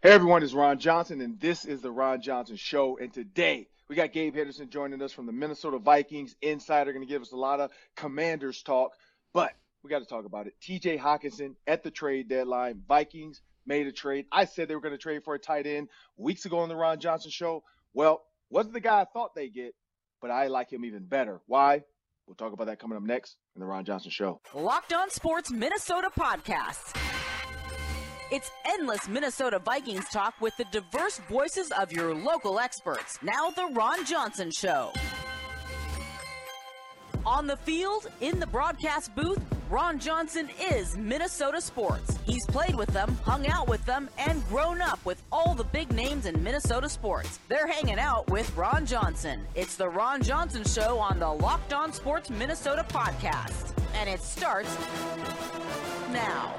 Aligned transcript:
Hey 0.00 0.12
everyone, 0.12 0.44
it's 0.44 0.52
Ron 0.52 0.78
Johnson, 0.78 1.20
and 1.20 1.40
this 1.40 1.64
is 1.64 1.80
the 1.80 1.90
Ron 1.90 2.22
Johnson 2.22 2.54
Show. 2.54 2.98
And 2.98 3.12
today 3.12 3.66
we 3.88 3.96
got 3.96 4.12
Gabe 4.12 4.32
Henderson 4.32 4.70
joining 4.70 5.02
us 5.02 5.12
from 5.12 5.26
the 5.26 5.32
Minnesota 5.32 5.80
Vikings 5.80 6.36
Insider, 6.40 6.92
going 6.92 7.04
to 7.04 7.12
give 7.12 7.20
us 7.20 7.32
a 7.32 7.36
lot 7.36 7.58
of 7.58 7.72
Commanders 7.96 8.62
talk, 8.62 8.92
but 9.34 9.54
we 9.82 9.90
got 9.90 9.98
to 9.98 10.04
talk 10.04 10.24
about 10.24 10.46
it. 10.46 10.54
TJ 10.62 11.00
Hockenson 11.00 11.56
at 11.66 11.82
the 11.82 11.90
trade 11.90 12.28
deadline. 12.28 12.80
Vikings 12.86 13.42
made 13.66 13.88
a 13.88 13.92
trade. 13.92 14.26
I 14.30 14.44
said 14.44 14.68
they 14.68 14.76
were 14.76 14.80
going 14.80 14.94
to 14.94 14.98
trade 14.98 15.24
for 15.24 15.34
a 15.34 15.38
tight 15.40 15.66
end 15.66 15.88
weeks 16.16 16.44
ago 16.44 16.60
on 16.60 16.68
the 16.68 16.76
Ron 16.76 17.00
Johnson 17.00 17.32
Show. 17.32 17.64
Well, 17.92 18.22
wasn't 18.50 18.74
the 18.74 18.80
guy 18.80 19.00
I 19.00 19.04
thought 19.04 19.34
they 19.34 19.48
get, 19.48 19.74
but 20.22 20.30
I 20.30 20.46
like 20.46 20.72
him 20.72 20.84
even 20.84 21.06
better. 21.06 21.40
Why? 21.48 21.82
We'll 22.28 22.36
talk 22.36 22.52
about 22.52 22.68
that 22.68 22.78
coming 22.78 22.96
up 22.96 23.02
next 23.02 23.36
in 23.56 23.60
the 23.60 23.66
Ron 23.66 23.84
Johnson 23.84 24.12
Show. 24.12 24.42
Locked 24.54 24.92
on 24.92 25.10
Sports 25.10 25.50
Minnesota 25.50 26.10
podcast. 26.16 26.94
It's 28.30 28.50
endless 28.66 29.08
Minnesota 29.08 29.58
Vikings 29.58 30.04
talk 30.10 30.34
with 30.38 30.54
the 30.58 30.66
diverse 30.66 31.18
voices 31.30 31.70
of 31.70 31.90
your 31.90 32.14
local 32.14 32.58
experts. 32.58 33.18
Now, 33.22 33.48
The 33.48 33.66
Ron 33.72 34.04
Johnson 34.04 34.50
Show. 34.50 34.92
On 37.24 37.46
the 37.46 37.56
field, 37.56 38.08
in 38.20 38.38
the 38.38 38.46
broadcast 38.46 39.14
booth, 39.14 39.40
Ron 39.70 39.98
Johnson 39.98 40.50
is 40.70 40.94
Minnesota 40.98 41.58
sports. 41.58 42.18
He's 42.26 42.44
played 42.44 42.74
with 42.74 42.90
them, 42.90 43.16
hung 43.24 43.46
out 43.48 43.66
with 43.66 43.84
them, 43.86 44.10
and 44.18 44.46
grown 44.48 44.82
up 44.82 45.02
with 45.06 45.22
all 45.32 45.54
the 45.54 45.64
big 45.64 45.90
names 45.90 46.26
in 46.26 46.42
Minnesota 46.42 46.88
sports. 46.90 47.38
They're 47.48 47.66
hanging 47.66 47.98
out 47.98 48.28
with 48.30 48.54
Ron 48.54 48.84
Johnson. 48.84 49.46
It's 49.54 49.76
the 49.76 49.88
Ron 49.88 50.22
Johnson 50.22 50.64
Show 50.64 50.98
on 50.98 51.18
the 51.18 51.28
Locked 51.32 51.72
On 51.72 51.94
Sports 51.94 52.28
Minnesota 52.28 52.84
podcast. 52.88 53.72
And 53.94 54.08
it 54.08 54.22
starts 54.22 54.74
now. 56.12 56.54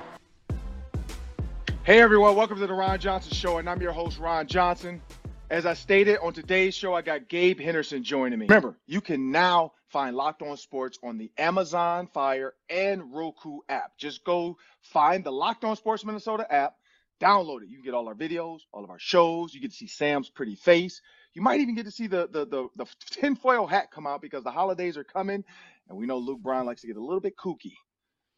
Hey 1.90 2.02
everyone, 2.02 2.36
welcome 2.36 2.60
to 2.60 2.68
the 2.68 2.74
Ron 2.76 3.00
Johnson 3.00 3.34
Show, 3.34 3.58
and 3.58 3.68
I'm 3.68 3.82
your 3.82 3.94
host, 3.94 4.20
Ron 4.20 4.46
Johnson. 4.46 5.02
As 5.50 5.66
I 5.66 5.74
stated 5.74 6.20
on 6.22 6.34
today's 6.34 6.76
show, 6.76 6.94
I 6.94 7.02
got 7.02 7.28
Gabe 7.28 7.60
Henderson 7.60 8.04
joining 8.04 8.38
me. 8.38 8.46
Remember, 8.46 8.78
you 8.86 9.02
can 9.02 9.32
now 9.32 9.72
find 9.88 10.16
Locked 10.16 10.44
On 10.44 10.56
Sports 10.56 11.00
on 11.02 11.18
the 11.18 11.32
Amazon 11.40 12.08
Fire 12.14 12.54
and 12.70 13.12
Roku 13.12 13.62
app. 13.70 13.98
Just 13.98 14.24
go 14.24 14.58
find 14.82 15.24
the 15.24 15.32
Locked 15.32 15.64
On 15.64 15.76
Sports 15.76 16.06
Minnesota 16.06 16.46
app, 16.54 16.76
download 17.20 17.64
it. 17.64 17.70
You 17.70 17.78
can 17.78 17.86
get 17.86 17.96
all 17.96 18.08
our 18.08 18.14
videos, 18.14 18.60
all 18.72 18.84
of 18.84 18.92
our 18.92 19.00
shows. 19.00 19.56
You 19.56 19.60
get 19.60 19.72
to 19.72 19.78
see 19.78 19.88
Sam's 19.88 20.30
pretty 20.30 20.54
face. 20.54 21.02
You 21.34 21.42
might 21.42 21.60
even 21.60 21.74
get 21.74 21.86
to 21.86 21.92
see 21.92 22.06
the 22.06 22.30
the 22.32 22.46
the, 22.46 22.68
the 22.76 22.86
tinfoil 23.10 23.66
hat 23.66 23.90
come 23.90 24.06
out 24.06 24.22
because 24.22 24.44
the 24.44 24.52
holidays 24.52 24.96
are 24.96 25.04
coming, 25.04 25.44
and 25.90 25.98
we 25.98 26.06
know 26.06 26.20
Luke 26.20 26.42
Braun 26.42 26.68
likes 26.68 26.82
to 26.82 26.88
get 26.88 26.98
a 26.98 27.04
little 27.04 27.20
bit 27.20 27.36
kooky. 27.36 27.74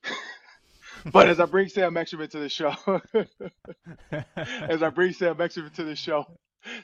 but 1.11 1.30
as 1.30 1.39
I 1.39 1.45
bring 1.45 1.69
Sam 1.69 1.97
Ekstrom 1.97 2.27
to 2.27 2.39
the 2.39 2.49
show, 2.49 2.73
as 4.35 4.83
I 4.83 4.89
bring 4.89 5.13
Sam 5.13 5.39
Ekstrom 5.39 5.69
to 5.71 5.83
the 5.83 5.95
show, 5.95 6.25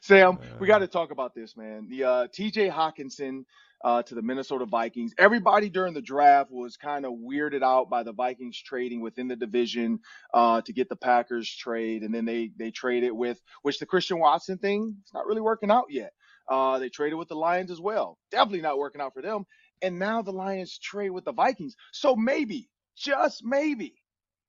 Sam, 0.02 0.40
we 0.60 0.68
got 0.68 0.80
to 0.80 0.88
talk 0.88 1.12
about 1.12 1.36
this, 1.36 1.56
man. 1.56 1.88
The 1.90 2.04
uh, 2.04 2.28
T.J. 2.34 2.70
Hockenson 2.70 3.44
uh, 3.84 4.02
to 4.04 4.16
the 4.16 4.22
Minnesota 4.22 4.66
Vikings. 4.66 5.14
Everybody 5.18 5.70
during 5.70 5.94
the 5.94 6.02
draft 6.02 6.52
was 6.52 6.78
kind 6.78 7.06
of 7.06 7.14
weirded 7.14 7.62
out 7.62 7.90
by 7.90 8.04
the 8.04 8.14
Vikings 8.14 8.60
trading 8.60 9.02
within 9.02 9.28
the 9.28 9.36
division 9.36 10.00
uh, 10.34 10.62
to 10.62 10.74
get 10.74 10.90
the 10.90 10.96
Packers 10.96 11.50
trade, 11.50 12.04
and 12.04 12.14
then 12.14 12.26
they 12.26 12.52
they 12.58 12.72
traded 12.72 13.12
with 13.12 13.40
which 13.62 13.80
the 13.80 13.86
Christian 13.86 14.20
Watson 14.20 14.58
thing. 14.58 14.96
It's 15.02 15.14
not 15.14 15.28
really 15.28 15.42
working 15.42 15.72
out 15.72 15.86
yet. 15.90 16.12
Uh, 16.50 16.80
they 16.80 16.90
traded 16.90 17.20
with 17.20 17.28
the 17.28 17.36
Lions 17.36 17.72
as 17.72 17.82
well. 17.82 18.18
Definitely 18.32 18.62
not 18.62 18.78
working 18.78 19.02
out 19.02 19.14
for 19.14 19.22
them. 19.22 19.46
And 19.82 20.00
now 20.00 20.22
the 20.22 20.32
Lions 20.32 20.80
trade 20.80 21.12
with 21.12 21.26
the 21.26 21.34
Vikings. 21.34 21.76
So 21.92 22.16
maybe, 22.16 22.70
just 22.96 23.44
maybe, 23.44 23.94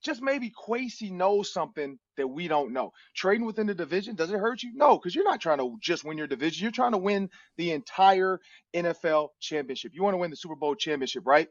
just 0.04 0.22
maybe 0.22 0.50
Kwesi 0.50 1.10
knows 1.10 1.52
something 1.52 1.98
that 2.16 2.28
we 2.28 2.48
don't 2.48 2.72
know. 2.72 2.92
Trading 3.14 3.46
within 3.46 3.66
the 3.66 3.74
division, 3.74 4.14
does 4.14 4.30
it 4.30 4.38
hurt 4.38 4.62
you? 4.62 4.72
No, 4.74 4.98
because 4.98 5.14
you're 5.14 5.24
not 5.24 5.41
trying 5.41 5.58
to 5.58 5.77
just 5.82 6.04
win 6.04 6.18
your 6.18 6.27
division. 6.27 6.62
You're 6.62 6.72
trying 6.72 6.92
to 6.92 6.98
win 6.98 7.30
the 7.56 7.72
entire 7.72 8.41
NFL 8.74 9.28
championship. 9.41 9.92
You 9.94 10.02
want 10.02 10.14
to 10.14 10.19
win 10.19 10.30
the 10.30 10.36
Super 10.36 10.56
Bowl 10.56 10.74
championship, 10.74 11.26
right? 11.26 11.48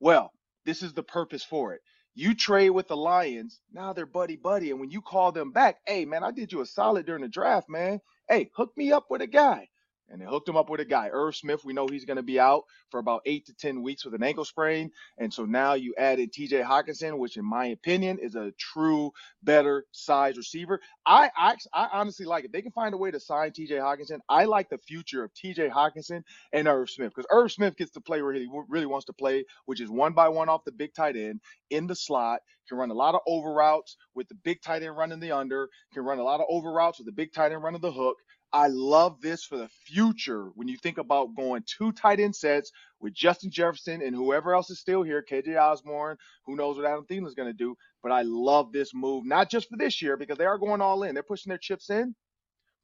Well, 0.00 0.30
this 0.66 0.82
is 0.82 0.92
the 0.92 1.02
purpose 1.02 1.44
for 1.44 1.74
it. 1.74 1.80
You 2.14 2.34
trade 2.34 2.70
with 2.70 2.88
the 2.88 2.96
Lions, 2.96 3.60
now 3.72 3.92
they're 3.92 4.06
buddy 4.06 4.36
buddy. 4.36 4.70
And 4.70 4.80
when 4.80 4.90
you 4.90 5.02
call 5.02 5.32
them 5.32 5.52
back, 5.52 5.78
hey 5.86 6.04
man, 6.04 6.22
I 6.22 6.30
did 6.30 6.52
you 6.52 6.60
a 6.60 6.66
solid 6.66 7.06
during 7.06 7.22
the 7.22 7.28
draft, 7.28 7.68
man. 7.68 8.00
Hey, 8.28 8.50
hook 8.56 8.72
me 8.76 8.92
up 8.92 9.06
with 9.10 9.20
a 9.22 9.26
guy 9.26 9.68
and 10.10 10.20
they 10.20 10.26
hooked 10.26 10.48
him 10.48 10.56
up 10.56 10.70
with 10.70 10.80
a 10.80 10.84
guy, 10.84 11.10
Irv 11.12 11.36
Smith. 11.36 11.64
We 11.64 11.72
know 11.72 11.88
he's 11.88 12.04
going 12.04 12.18
to 12.18 12.22
be 12.22 12.40
out 12.40 12.64
for 12.90 13.00
about 13.00 13.22
eight 13.26 13.46
to 13.46 13.54
10 13.54 13.82
weeks 13.82 14.04
with 14.04 14.14
an 14.14 14.22
ankle 14.22 14.44
sprain. 14.44 14.90
And 15.18 15.32
so 15.32 15.44
now 15.44 15.74
you 15.74 15.94
added 15.98 16.32
TJ 16.32 16.64
Hockenson, 16.64 17.18
which 17.18 17.36
in 17.36 17.44
my 17.44 17.66
opinion 17.66 18.18
is 18.20 18.34
a 18.36 18.52
true 18.58 19.12
better 19.42 19.86
size 19.92 20.36
receiver. 20.36 20.80
I, 21.06 21.30
I, 21.36 21.56
I 21.72 21.88
honestly 21.92 22.26
like 22.26 22.44
it. 22.44 22.52
They 22.52 22.62
can 22.62 22.72
find 22.72 22.94
a 22.94 22.98
way 22.98 23.10
to 23.10 23.20
sign 23.20 23.52
TJ 23.52 23.72
Hockenson. 23.72 24.20
I 24.28 24.44
like 24.44 24.70
the 24.70 24.78
future 24.78 25.24
of 25.24 25.32
TJ 25.34 25.70
Hockenson 25.70 26.22
and 26.52 26.68
Irv 26.68 26.90
Smith 26.90 27.12
because 27.14 27.28
Irv 27.30 27.52
Smith 27.52 27.76
gets 27.76 27.92
to 27.92 28.00
play 28.00 28.22
where 28.22 28.34
he 28.34 28.48
really 28.68 28.86
wants 28.86 29.06
to 29.06 29.12
play, 29.12 29.44
which 29.66 29.80
is 29.80 29.90
one 29.90 30.12
by 30.12 30.28
one 30.28 30.48
off 30.48 30.64
the 30.64 30.72
big 30.72 30.94
tight 30.94 31.16
end 31.16 31.40
in 31.70 31.86
the 31.86 31.96
slot, 31.96 32.40
can 32.68 32.78
run 32.78 32.90
a 32.90 32.94
lot 32.94 33.14
of 33.14 33.20
over 33.26 33.52
routes 33.52 33.96
with 34.14 34.28
the 34.28 34.34
big 34.36 34.62
tight 34.62 34.82
end 34.82 34.96
running 34.96 35.20
the 35.20 35.32
under, 35.32 35.68
can 35.92 36.04
run 36.04 36.18
a 36.18 36.24
lot 36.24 36.40
of 36.40 36.46
over 36.48 36.72
routes 36.72 36.98
with 36.98 37.06
the 37.06 37.12
big 37.12 37.32
tight 37.32 37.52
end 37.52 37.62
running 37.62 37.80
the 37.80 37.92
hook. 37.92 38.16
I 38.54 38.68
love 38.68 39.22
this 39.22 39.44
for 39.44 39.58
the 39.58 39.68
future 39.86 40.50
when 40.56 40.68
you 40.68 40.78
think 40.78 40.98
about 40.98 41.36
going 41.36 41.64
two 41.66 41.92
tight 41.92 42.20
end 42.20 42.36
sets 42.36 42.72
with 43.00 43.14
Justin 43.14 43.52
Jefferson 43.52 44.02
and 44.02 44.16
whoever 44.16 44.54
else 44.54 44.70
is 44.70 44.80
still 44.80 45.04
here, 45.04 45.24
KJ 45.30 45.60
Osborn, 45.60 46.18
who 46.46 46.56
knows 46.56 46.78
what 46.78 46.86
Adam 46.86 47.06
Thielen 47.10 47.28
is 47.28 47.34
going 47.34 47.50
to 47.50 47.54
do. 47.54 47.76
But 48.02 48.12
I 48.12 48.22
love 48.24 48.72
this 48.72 48.92
move, 48.94 49.26
not 49.26 49.50
just 49.50 49.70
for 49.70 49.78
this 49.78 50.02
year 50.02 50.16
because 50.18 50.38
they 50.38 50.46
are 50.46 50.58
going 50.58 50.82
all 50.82 51.04
in. 51.04 51.14
They're 51.14 51.24
pushing 51.24 51.50
their 51.50 51.58
chips 51.58 51.90
in, 51.90 52.16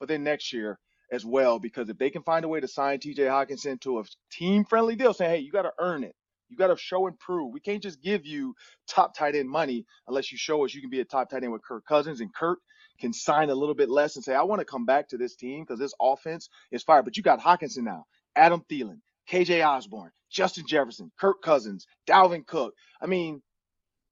but 0.00 0.08
then 0.08 0.24
next 0.24 0.52
year 0.52 0.78
as 1.12 1.24
well 1.24 1.58
because 1.58 1.88
if 1.90 1.98
they 1.98 2.10
can 2.10 2.22
find 2.24 2.44
a 2.44 2.48
way 2.48 2.60
to 2.60 2.68
sign 2.68 2.98
TJ 3.00 3.18
Hockenson 3.18 3.80
to 3.82 4.00
a 4.00 4.04
team 4.32 4.64
friendly 4.66 4.96
deal, 4.96 5.14
saying, 5.14 5.32
hey, 5.32 5.38
you 5.40 5.52
got 5.52 5.64
to 5.64 5.72
earn 5.80 6.04
it. 6.04 6.14
You 6.50 6.58
got 6.58 6.68
to 6.68 6.76
show 6.78 7.08
and 7.08 7.18
prove. 7.18 7.52
We 7.54 7.60
can't 7.60 7.82
just 7.82 8.02
give 8.02 8.26
you 8.26 8.54
top 8.88 9.16
tight 9.16 9.36
end 9.36 9.50
money 9.50 9.86
unless 10.08 10.32
you 10.32 10.38
show 10.38 10.64
us 10.64 10.74
you 10.74 10.82
can 10.82 10.90
be 10.90 11.00
a 11.00 11.06
top 11.06 11.30
tight 11.30 11.44
end 11.44 11.52
with 11.52 11.62
Kirk 11.64 11.86
Cousins. 11.86 12.20
And 12.20 12.34
Kirk 12.34 12.58
can 13.00 13.12
sign 13.12 13.50
a 13.50 13.54
little 13.54 13.74
bit 13.74 13.88
less 13.88 14.16
and 14.16 14.24
say, 14.24 14.34
I 14.34 14.42
want 14.42 14.60
to 14.60 14.64
come 14.64 14.84
back 14.84 15.08
to 15.08 15.18
this 15.18 15.34
team 15.34 15.64
because 15.64 15.78
this 15.78 15.94
offense 16.00 16.48
is 16.70 16.82
fire. 16.82 17.02
But 17.02 17.16
you 17.16 17.22
got 17.22 17.40
Hockenson 17.40 17.82
now, 17.82 18.06
Adam 18.36 18.64
Thielen, 18.70 19.00
KJ 19.28 19.66
Osborn, 19.66 20.10
Justin 20.30 20.66
Jefferson, 20.66 21.10
Kirk 21.18 21.42
Cousins, 21.42 21.86
Dalvin 22.06 22.46
Cook. 22.46 22.74
I 23.00 23.06
mean, 23.06 23.42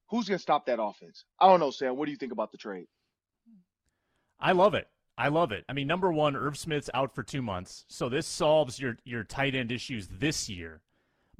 who's 0.08 0.28
going 0.28 0.38
to 0.38 0.42
stop 0.42 0.66
that 0.66 0.82
offense? 0.82 1.24
I 1.38 1.46
don't 1.48 1.60
know, 1.60 1.70
Sam. 1.70 1.96
What 1.96 2.06
do 2.06 2.12
you 2.12 2.18
think 2.18 2.32
about 2.32 2.50
the 2.50 2.58
trade? 2.58 2.86
I 4.40 4.52
love 4.52 4.74
it. 4.74 4.88
I 5.16 5.28
love 5.28 5.50
it. 5.50 5.64
I 5.68 5.72
mean, 5.72 5.88
number 5.88 6.12
one, 6.12 6.36
Irv 6.36 6.56
Smith's 6.56 6.88
out 6.94 7.12
for 7.12 7.24
two 7.24 7.42
months, 7.42 7.84
so 7.88 8.08
this 8.08 8.24
solves 8.24 8.78
your 8.78 8.98
your 9.04 9.24
tight 9.24 9.56
end 9.56 9.72
issues 9.72 10.06
this 10.06 10.48
year. 10.48 10.80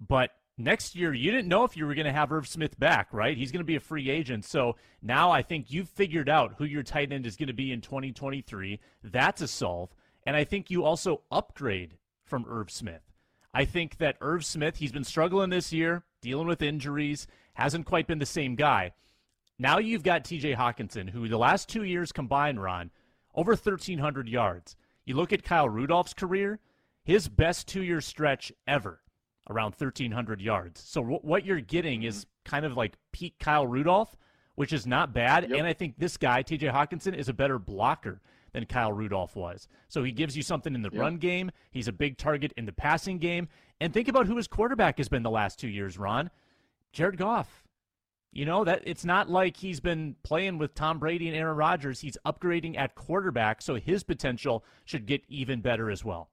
But 0.09 0.32
next 0.58 0.96
year 0.96 1.14
you 1.14 1.30
didn't 1.30 1.48
know 1.48 1.64
if 1.64 1.76
you 1.76 1.86
were 1.86 1.94
going 1.94 2.06
to 2.06 2.12
have 2.12 2.32
Irv 2.32 2.46
Smith 2.46 2.78
back, 2.78 3.08
right? 3.12 3.36
He's 3.36 3.52
going 3.52 3.60
to 3.60 3.64
be 3.64 3.76
a 3.76 3.80
free 3.80 4.10
agent. 4.10 4.44
So 4.44 4.76
now 5.00 5.30
I 5.30 5.42
think 5.42 5.70
you've 5.70 5.88
figured 5.88 6.28
out 6.28 6.54
who 6.58 6.64
your 6.64 6.82
tight 6.82 7.12
end 7.12 7.26
is 7.26 7.36
going 7.36 7.46
to 7.46 7.54
be 7.54 7.72
in 7.72 7.80
2023. 7.80 8.80
That's 9.04 9.41
a 9.41 9.48
solve. 9.48 9.94
And 10.26 10.36
I 10.36 10.44
think 10.44 10.70
you 10.70 10.84
also 10.84 11.22
upgrade 11.30 11.97
from 12.24 12.44
Irv 12.48 12.70
Smith. 12.70 13.02
I 13.54 13.64
think 13.64 13.97
that 13.98 14.18
Irv 14.20 14.44
Smith, 14.44 14.76
he's 14.76 14.92
been 14.92 15.04
struggling 15.04 15.50
this 15.50 15.72
year, 15.72 16.04
dealing 16.20 16.47
with 16.47 16.60
injuries, 16.60 17.26
hasn't 17.54 17.86
quite 17.86 18.06
been 18.06 18.18
the 18.18 18.26
same 18.26 18.54
guy. 18.54 18.92
Now 19.58 19.78
you've 19.78 20.02
got 20.02 20.24
TJ 20.24 20.56
Hockenson, 20.56 21.10
who 21.10 21.28
the 21.28 21.38
last 21.38 21.68
two 21.68 21.82
years 21.82 22.12
combined, 22.12 22.62
Ron, 22.62 22.91
over 23.34 23.52
1,300 23.52 24.28
yards. 24.28 24.76
You 25.04 25.16
look 25.16 25.32
at 25.32 25.42
Kyle 25.42 25.68
Rudolph's 25.68 26.14
career, 26.14 26.60
his 27.02 27.28
best 27.28 27.66
two 27.66 27.82
year 27.82 28.00
stretch 28.00 28.52
ever 28.66 29.00
around 29.50 29.72
1,300 29.72 30.41
yards. 30.41 30.81
So 30.81 31.00
w- 31.00 31.20
what 31.22 31.44
you're 31.44 31.60
getting 31.60 32.03
is 32.03 32.25
mm-hmm. 32.25 32.50
kind 32.50 32.66
of 32.66 32.76
like 32.76 32.94
peak 33.12 33.34
Kyle 33.38 33.66
Rudolph, 33.66 34.16
which 34.54 34.72
is 34.72 34.86
not 34.86 35.12
bad. 35.12 35.48
Yep. 35.48 35.59
And 35.59 35.66
I 35.66 35.72
think 35.72 35.98
this 35.98 36.16
guy, 36.16 36.42
TJ 36.42 36.72
Hockenson, 36.72 37.14
is 37.14 37.28
a 37.28 37.32
better 37.32 37.59
blocker 37.59 38.20
than 38.53 38.65
Kyle 38.65 38.92
Rudolph 38.92 39.36
was. 39.36 39.68
So 39.89 40.03
he 40.03 40.12
gives 40.12 40.36
you 40.36 40.42
something 40.42 40.74
in 40.74 40.83
the 40.83 40.91
yep. 40.92 41.00
run 41.00 41.16
game. 41.16 41.50
He's 41.71 41.89
a 41.89 41.92
big 41.92 42.18
target 42.18 42.53
in 42.56 42.66
the 42.66 42.72
passing 42.72 43.18
game. 43.18 43.48
And 43.80 43.92
think 43.92 44.09
about 44.09 44.27
who 44.27 44.36
his 44.36 44.48
quarterback 44.48 44.98
has 44.98 45.09
been 45.09 45.22
the 45.22 45.30
last 45.30 45.59
two 45.59 45.68
years, 45.68 45.98
Ron. 45.98 46.30
Jared 46.92 47.18
Goff. 47.18 47.65
You 48.33 48.45
know 48.45 48.65
that 48.65 48.83
it's 48.84 49.04
not 49.04 49.30
like 49.30 49.56
he's 49.56 49.80
been 49.80 50.15
playing 50.22 50.59
with 50.59 50.74
Tom 50.74 50.98
Brady 50.98 51.28
and 51.28 51.36
Aaron 51.36 51.56
Rodgers. 51.56 52.00
He's 52.00 52.18
upgrading 52.27 52.77
at 52.77 52.95
quarterback, 52.95 53.62
so 53.62 53.77
his 53.77 54.03
potential 54.03 54.65
should 54.84 55.06
get 55.06 55.22
even 55.28 55.60
better 55.60 55.91
as 55.91 56.04
well. 56.04 56.28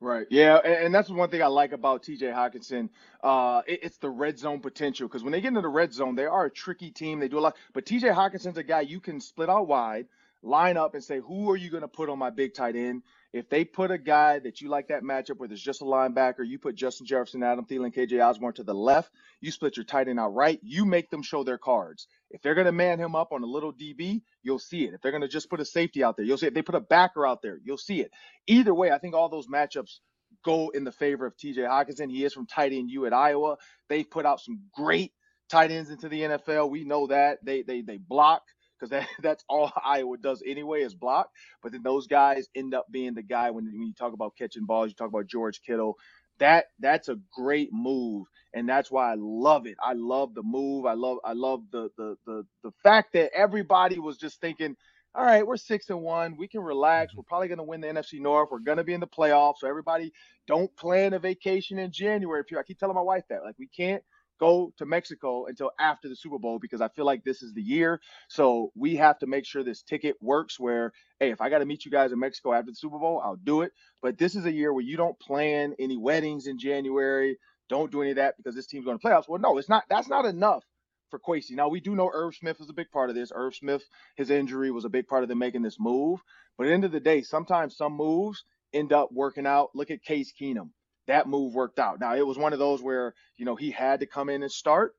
Right. 0.00 0.26
Yeah, 0.30 0.56
and, 0.64 0.74
and, 0.74 0.94
that's 0.94 1.10
one 1.10 1.28
thing 1.28 1.42
I 1.42 1.48
like 1.48 1.72
about 1.72 2.04
T.J. 2.04 2.26
Hockenson. 2.26 2.88
Uh, 3.20 3.62
it, 3.66 3.80
it's 3.82 3.98
the 3.98 4.08
red 4.08 4.38
zone 4.38 4.60
potential 4.60 5.08
because 5.08 5.24
when 5.24 5.32
they 5.32 5.40
get 5.40 5.48
into 5.48 5.60
the 5.60 5.68
red 5.68 5.92
zone, 5.92 6.14
they 6.14 6.26
are 6.26 6.44
a 6.44 6.50
tricky 6.50 6.92
team. 6.92 7.18
They 7.18 7.26
do 7.26 7.38
a 7.38 7.40
lot, 7.40 7.56
but 7.72 7.84
T.J. 7.84 8.08
Hockenson's 8.08 8.58
a 8.58 8.62
guy 8.62 8.82
you 8.82 9.00
can 9.00 9.20
split 9.20 9.50
out 9.50 9.66
wide. 9.66 10.06
line 10.40 10.76
up 10.76 10.94
and 10.94 11.02
say, 11.02 11.18
who 11.18 11.50
are 11.50 11.56
you 11.56 11.68
going 11.68 11.80
to 11.80 11.88
put 11.88 12.08
on 12.08 12.18
my 12.18 12.30
big 12.30 12.54
tight 12.54 12.76
end? 12.76 13.02
If 13.32 13.50
they 13.50 13.64
put 13.64 13.90
a 13.90 13.98
guy 13.98 14.38
that 14.38 14.60
you 14.60 14.70
like 14.70 14.88
that 14.88 15.02
matchup 15.02 15.36
where 15.36 15.48
there's 15.48 15.62
just 15.62 15.82
a 15.82 15.84
linebacker, 15.84 16.46
you 16.46 16.58
put 16.58 16.74
Justin 16.74 17.06
Jefferson, 17.06 17.42
Adam 17.42 17.66
Thielen, 17.66 17.94
KJ 17.94 18.24
Osborn 18.26 18.54
to 18.54 18.62
the 18.64 18.74
left, 18.74 19.10
you 19.40 19.50
split 19.50 19.76
your 19.76 19.84
tight 19.84 20.08
end 20.08 20.18
out 20.18 20.34
right, 20.34 20.58
you 20.62 20.86
make 20.86 21.10
them 21.10 21.22
show 21.22 21.44
their 21.44 21.58
cards. 21.58 22.06
If 22.30 22.40
they're 22.40 22.54
going 22.54 22.66
to 22.66 22.72
man 22.72 22.98
him 22.98 23.14
up 23.14 23.32
on 23.32 23.42
a 23.42 23.46
little 23.46 23.72
DB, 23.72 24.22
you'll 24.42 24.58
see 24.58 24.84
it. 24.84 24.94
If 24.94 25.02
they're 25.02 25.12
going 25.12 25.22
to 25.22 25.28
just 25.28 25.50
put 25.50 25.60
a 25.60 25.64
safety 25.64 26.02
out 26.02 26.16
there, 26.16 26.24
you'll 26.24 26.38
see 26.38 26.46
it. 26.46 26.50
If 26.50 26.54
they 26.54 26.62
put 26.62 26.74
a 26.74 26.80
backer 26.80 27.26
out 27.26 27.42
there, 27.42 27.58
you'll 27.62 27.76
see 27.76 28.00
it. 28.00 28.10
Either 28.46 28.74
way, 28.74 28.90
I 28.90 28.98
think 28.98 29.14
all 29.14 29.28
those 29.28 29.46
matchups 29.46 29.98
go 30.44 30.70
in 30.70 30.84
the 30.84 30.92
favor 30.92 31.26
of 31.26 31.36
TJ 31.36 31.58
Hockenson. 31.58 32.10
He 32.10 32.24
is 32.24 32.32
from 32.32 32.46
tight 32.46 32.72
end 32.72 32.90
U 32.90 33.06
at 33.06 33.12
Iowa. 33.12 33.56
They've 33.88 34.08
put 34.08 34.24
out 34.26 34.40
some 34.40 34.60
great 34.74 35.12
tight 35.50 35.70
ends 35.70 35.90
into 35.90 36.08
the 36.08 36.22
NFL. 36.22 36.70
We 36.70 36.84
know 36.84 37.08
that. 37.08 37.38
They 37.44 37.62
they 37.62 37.82
they 37.82 37.98
block 37.98 38.42
because 38.78 38.90
that, 38.90 39.08
that's 39.22 39.44
all 39.48 39.72
Iowa 39.84 40.16
does 40.18 40.42
anyway 40.46 40.82
is 40.82 40.94
block. 40.94 41.30
But 41.62 41.72
then 41.72 41.82
those 41.82 42.06
guys 42.06 42.48
end 42.54 42.74
up 42.74 42.86
being 42.90 43.14
the 43.14 43.22
guy 43.22 43.50
when, 43.50 43.66
when 43.66 43.86
you 43.86 43.94
talk 43.94 44.12
about 44.12 44.36
catching 44.36 44.64
balls, 44.66 44.88
you 44.88 44.94
talk 44.94 45.08
about 45.08 45.26
George 45.26 45.60
Kittle. 45.62 45.96
That 46.38 46.66
that's 46.78 47.08
a 47.08 47.18
great 47.34 47.70
move, 47.72 48.26
and 48.54 48.68
that's 48.68 48.92
why 48.92 49.10
I 49.10 49.16
love 49.18 49.66
it. 49.66 49.76
I 49.82 49.94
love 49.94 50.34
the 50.34 50.42
move. 50.44 50.86
I 50.86 50.92
love 50.92 51.18
I 51.24 51.32
love 51.32 51.62
the 51.72 51.90
the 51.96 52.16
the 52.26 52.46
the 52.62 52.70
fact 52.84 53.14
that 53.14 53.32
everybody 53.34 53.98
was 53.98 54.18
just 54.18 54.40
thinking, 54.40 54.76
all 55.14 55.24
right, 55.24 55.44
we're 55.44 55.56
six 55.56 55.90
and 55.90 56.00
one. 56.00 56.36
We 56.36 56.46
can 56.46 56.60
relax. 56.60 57.10
Mm-hmm. 57.10 57.18
We're 57.18 57.24
probably 57.24 57.48
going 57.48 57.58
to 57.58 57.64
win 57.64 57.80
the 57.80 57.88
NFC 57.88 58.20
North. 58.20 58.50
We're 58.52 58.60
going 58.60 58.78
to 58.78 58.84
be 58.84 58.94
in 58.94 59.00
the 59.00 59.06
playoffs. 59.08 59.56
So 59.58 59.68
everybody, 59.68 60.12
don't 60.46 60.74
plan 60.76 61.14
a 61.14 61.18
vacation 61.18 61.78
in 61.78 61.90
January. 61.90 62.44
I 62.56 62.62
keep 62.62 62.78
telling 62.78 62.94
my 62.94 63.02
wife 63.02 63.24
that. 63.30 63.42
Like 63.42 63.58
we 63.58 63.66
can't 63.66 64.02
go 64.38 64.72
to 64.78 64.86
Mexico 64.86 65.46
until 65.46 65.70
after 65.78 66.08
the 66.08 66.16
Super 66.16 66.38
Bowl 66.38 66.58
because 66.58 66.80
I 66.80 66.88
feel 66.88 67.04
like 67.04 67.24
this 67.24 67.42
is 67.42 67.52
the 67.52 67.62
year. 67.62 68.00
So 68.28 68.72
we 68.74 68.96
have 68.96 69.18
to 69.20 69.26
make 69.26 69.46
sure 69.46 69.62
this 69.62 69.82
ticket 69.82 70.16
works 70.20 70.58
where, 70.58 70.92
hey, 71.20 71.30
if 71.30 71.40
I 71.40 71.50
got 71.50 71.58
to 71.58 71.66
meet 71.66 71.84
you 71.84 71.90
guys 71.90 72.12
in 72.12 72.18
Mexico 72.18 72.52
after 72.52 72.70
the 72.70 72.76
Super 72.76 72.98
Bowl, 72.98 73.20
I'll 73.24 73.36
do 73.36 73.62
it. 73.62 73.72
But 74.02 74.18
this 74.18 74.34
is 74.34 74.46
a 74.46 74.52
year 74.52 74.72
where 74.72 74.84
you 74.84 74.96
don't 74.96 75.18
plan 75.18 75.74
any 75.78 75.96
weddings 75.96 76.46
in 76.46 76.58
January. 76.58 77.38
Don't 77.68 77.92
do 77.92 78.00
any 78.02 78.10
of 78.10 78.16
that 78.16 78.36
because 78.36 78.54
this 78.54 78.66
team's 78.66 78.84
going 78.86 78.98
to 78.98 79.06
playoffs. 79.06 79.28
Well, 79.28 79.40
no, 79.40 79.58
it's 79.58 79.68
not. 79.68 79.84
That's 79.90 80.08
not 80.08 80.24
enough 80.24 80.64
for 81.10 81.18
Kwesi. 81.18 81.52
Now 81.52 81.68
we 81.68 81.80
do 81.80 81.94
know 81.94 82.10
Irv 82.12 82.34
Smith 82.34 82.60
is 82.60 82.70
a 82.70 82.74
big 82.74 82.90
part 82.90 83.10
of 83.10 83.16
this. 83.16 83.32
Irv 83.34 83.54
Smith, 83.54 83.82
his 84.16 84.30
injury 84.30 84.70
was 84.70 84.84
a 84.84 84.90
big 84.90 85.06
part 85.06 85.22
of 85.22 85.28
them 85.28 85.38
making 85.38 85.62
this 85.62 85.78
move. 85.78 86.20
But 86.56 86.64
at 86.64 86.68
the 86.68 86.74
end 86.74 86.84
of 86.84 86.92
the 86.92 87.00
day, 87.00 87.22
sometimes 87.22 87.76
some 87.76 87.92
moves 87.92 88.44
end 88.72 88.92
up 88.92 89.10
working 89.12 89.46
out. 89.46 89.70
Look 89.74 89.90
at 89.90 90.02
Case 90.02 90.32
Keenum 90.38 90.70
that 91.08 91.26
move 91.26 91.54
worked 91.54 91.78
out. 91.78 92.00
Now 92.00 92.14
it 92.14 92.26
was 92.26 92.38
one 92.38 92.52
of 92.52 92.58
those 92.58 92.82
where 92.82 93.14
you 93.36 93.44
know 93.44 93.56
he 93.56 93.70
had 93.70 94.00
to 94.00 94.06
come 94.06 94.28
in 94.28 94.42
and 94.42 94.52
start, 94.52 94.92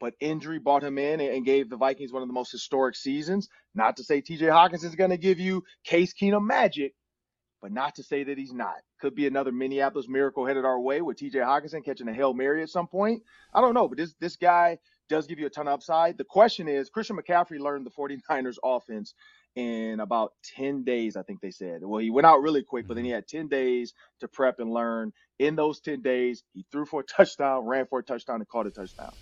but 0.00 0.14
injury 0.20 0.58
brought 0.58 0.82
him 0.82 0.98
in 0.98 1.20
and 1.20 1.44
gave 1.44 1.70
the 1.70 1.76
Vikings 1.76 2.12
one 2.12 2.22
of 2.22 2.28
the 2.28 2.34
most 2.34 2.50
historic 2.50 2.96
seasons. 2.96 3.48
Not 3.74 3.96
to 3.98 4.04
say 4.04 4.20
T.J. 4.20 4.48
Hawkins 4.48 4.84
is 4.84 4.96
going 4.96 5.10
to 5.10 5.16
give 5.18 5.38
you 5.38 5.64
Case 5.84 6.12
Keenum 6.12 6.46
magic, 6.46 6.94
but 7.62 7.72
not 7.72 7.94
to 7.96 8.02
say 8.02 8.24
that 8.24 8.38
he's 8.38 8.52
not. 8.52 8.76
Could 9.00 9.14
be 9.14 9.26
another 9.26 9.52
Minneapolis 9.52 10.08
miracle 10.08 10.46
headed 10.46 10.64
our 10.64 10.80
way 10.80 11.02
with 11.02 11.18
T.J. 11.18 11.38
Hockenson 11.38 11.84
catching 11.84 12.08
a 12.08 12.12
hail 12.14 12.34
mary 12.34 12.62
at 12.62 12.70
some 12.70 12.88
point. 12.88 13.22
I 13.54 13.60
don't 13.60 13.74
know, 13.74 13.88
but 13.88 13.98
this 13.98 14.14
this 14.20 14.36
guy 14.36 14.78
does 15.10 15.26
give 15.26 15.38
you 15.38 15.46
a 15.46 15.50
ton 15.50 15.68
of 15.68 15.74
upside. 15.74 16.16
The 16.16 16.24
question 16.24 16.68
is, 16.68 16.88
Christian 16.88 17.18
McCaffrey 17.18 17.58
learned 17.58 17.84
the 17.84 17.90
49ers 17.90 18.56
offense 18.64 19.14
in 19.56 20.00
about 20.00 20.32
10 20.54 20.84
days, 20.84 21.16
I 21.16 21.22
think 21.22 21.40
they 21.40 21.50
said. 21.50 21.82
Well, 21.82 22.00
he 22.00 22.10
went 22.10 22.26
out 22.26 22.40
really 22.40 22.62
quick, 22.62 22.86
but 22.86 22.94
then 22.94 23.04
he 23.04 23.10
mm-hmm. 23.10 23.16
had 23.16 23.28
10 23.28 23.48
days 23.48 23.92
to 24.20 24.28
prep 24.28 24.60
and 24.60 24.72
learn. 24.72 25.12
In 25.40 25.56
those 25.56 25.80
10 25.80 26.00
days, 26.00 26.44
he 26.54 26.64
threw 26.70 26.86
for 26.86 27.00
a 27.00 27.04
touchdown, 27.04 27.66
ran 27.66 27.86
for 27.86 27.98
a 27.98 28.02
touchdown, 28.02 28.36
and 28.36 28.48
caught 28.48 28.66
a 28.66 28.70
touchdown. 28.70 29.12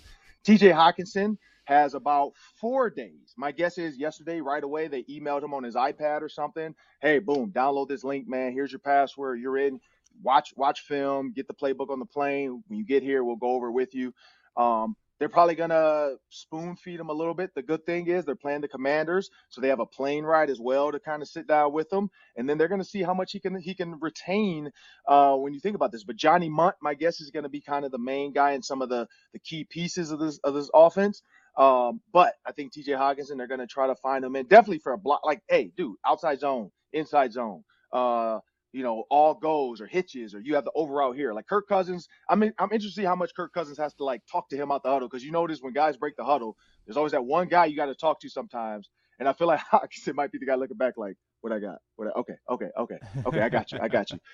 TJ 0.45 0.73
Hockenson 0.73 1.37
has 1.65 1.95
about 1.95 2.33
four 2.59 2.89
days. 2.89 3.33
My 3.35 3.51
guess 3.51 3.77
is 3.77 3.97
yesterday, 3.97 4.41
right 4.41 4.63
away, 4.63 4.87
they 4.87 5.03
emailed 5.03 5.43
him 5.43 5.53
on 5.53 5.63
his 5.63 5.75
iPad 5.75 6.21
or 6.21 6.29
something. 6.29 6.73
Hey, 7.01 7.19
boom, 7.19 7.51
download 7.51 7.89
this 7.89 8.03
link, 8.03 8.27
man. 8.27 8.53
Here's 8.53 8.71
your 8.71 8.79
password. 8.79 9.39
You're 9.39 9.57
in. 9.57 9.79
Watch 10.21 10.53
watch 10.55 10.81
film. 10.81 11.31
Get 11.33 11.47
the 11.47 11.53
playbook 11.53 11.89
on 11.89 11.99
the 11.99 12.05
plane. 12.05 12.63
When 12.67 12.77
you 12.77 12.85
get 12.85 13.03
here, 13.03 13.23
we'll 13.23 13.35
go 13.35 13.51
over 13.51 13.71
with 13.71 13.93
you. 13.95 14.13
Um, 14.57 14.95
they're 15.19 15.29
probably 15.29 15.55
gonna 15.55 16.15
spoon 16.29 16.75
feed 16.77 16.99
them 16.99 17.09
a 17.09 17.13
little 17.13 17.33
bit. 17.33 17.53
The 17.53 17.61
good 17.61 17.85
thing 17.85 18.07
is 18.07 18.25
they're 18.25 18.35
playing 18.35 18.61
the 18.61 18.67
Commanders, 18.67 19.29
so 19.49 19.61
they 19.61 19.67
have 19.69 19.81
a 19.81 19.85
plane 19.85 20.23
ride 20.23 20.49
as 20.49 20.59
well 20.59 20.91
to 20.91 20.99
kind 20.99 21.21
of 21.21 21.27
sit 21.27 21.47
down 21.47 21.73
with 21.73 21.89
them, 21.89 22.09
and 22.37 22.49
then 22.49 22.57
they're 22.57 22.67
gonna 22.67 22.83
see 22.83 23.03
how 23.03 23.13
much 23.13 23.31
he 23.33 23.39
can 23.39 23.59
he 23.59 23.75
can 23.75 23.99
retain 23.99 24.71
uh, 25.07 25.35
when 25.35 25.53
you 25.53 25.59
think 25.59 25.75
about 25.75 25.91
this. 25.91 26.03
But 26.03 26.15
Johnny 26.15 26.49
Mundt, 26.49 26.75
my 26.81 26.93
guess, 26.93 27.19
is 27.21 27.31
gonna 27.31 27.49
be 27.49 27.61
kind 27.61 27.85
of 27.85 27.91
the 27.91 27.99
main 27.99 28.33
guy 28.33 28.51
in 28.51 28.63
some 28.63 28.81
of 28.81 28.89
the 28.89 29.07
the 29.33 29.39
key 29.39 29.65
pieces 29.69 30.11
of 30.11 30.19
this 30.19 30.39
of 30.43 30.53
this 30.53 30.69
offense. 30.73 31.21
Um, 31.57 31.99
but 32.13 32.35
I 32.45 32.53
think 32.53 32.71
T.J. 32.71 32.93
Hockenson, 32.93 33.37
they're 33.37 33.47
gonna 33.47 33.67
try 33.67 33.87
to 33.87 33.95
find 33.95 34.23
him 34.23 34.35
in 34.35 34.47
definitely 34.47 34.79
for 34.79 34.93
a 34.93 34.97
block. 34.97 35.21
Like, 35.25 35.41
hey, 35.49 35.71
dude, 35.75 35.95
outside 36.05 36.39
zone, 36.39 36.71
inside 36.93 37.33
zone. 37.33 37.63
Uh, 37.91 38.39
you 38.71 38.83
know, 38.83 39.03
all 39.09 39.33
goes 39.33 39.81
or 39.81 39.87
hitches 39.87 40.35
or 40.35 40.39
you 40.39 40.55
have 40.55 40.65
the 40.65 40.71
overall 40.75 41.11
here. 41.11 41.33
Like 41.33 41.47
Kirk 41.47 41.67
Cousins, 41.67 42.07
I 42.29 42.35
mean, 42.35 42.53
I'm 42.59 42.71
interested 42.71 42.95
to 42.95 43.01
see 43.01 43.05
how 43.05 43.15
much 43.15 43.33
Kirk 43.35 43.53
Cousins 43.53 43.77
has 43.77 43.93
to 43.95 44.03
like 44.03 44.21
talk 44.31 44.49
to 44.49 44.57
him 44.57 44.71
out 44.71 44.83
the 44.83 44.89
huddle 44.89 45.07
because 45.07 45.23
you 45.23 45.31
notice 45.31 45.59
when 45.61 45.73
guys 45.73 45.97
break 45.97 46.15
the 46.15 46.25
huddle, 46.25 46.55
there's 46.85 46.97
always 46.97 47.13
that 47.13 47.25
one 47.25 47.47
guy 47.47 47.65
you 47.65 47.75
got 47.75 47.87
to 47.87 47.95
talk 47.95 48.19
to 48.21 48.29
sometimes. 48.29 48.89
And 49.19 49.27
I 49.27 49.33
feel 49.33 49.47
like 49.47 49.59
Hockenson 49.71 50.15
might 50.15 50.31
be 50.31 50.37
the 50.37 50.45
guy 50.45 50.55
looking 50.55 50.77
back 50.77 50.95
like, 50.97 51.15
what 51.41 51.53
I 51.53 51.59
got? 51.59 51.79
What 51.95 52.09
I, 52.09 52.19
okay, 52.19 52.33
okay, 52.49 52.69
okay, 52.77 52.97
okay, 53.25 53.41
I 53.41 53.49
got 53.49 53.71
you, 53.71 53.79
I 53.81 53.87
got 53.87 54.11
you. 54.11 54.19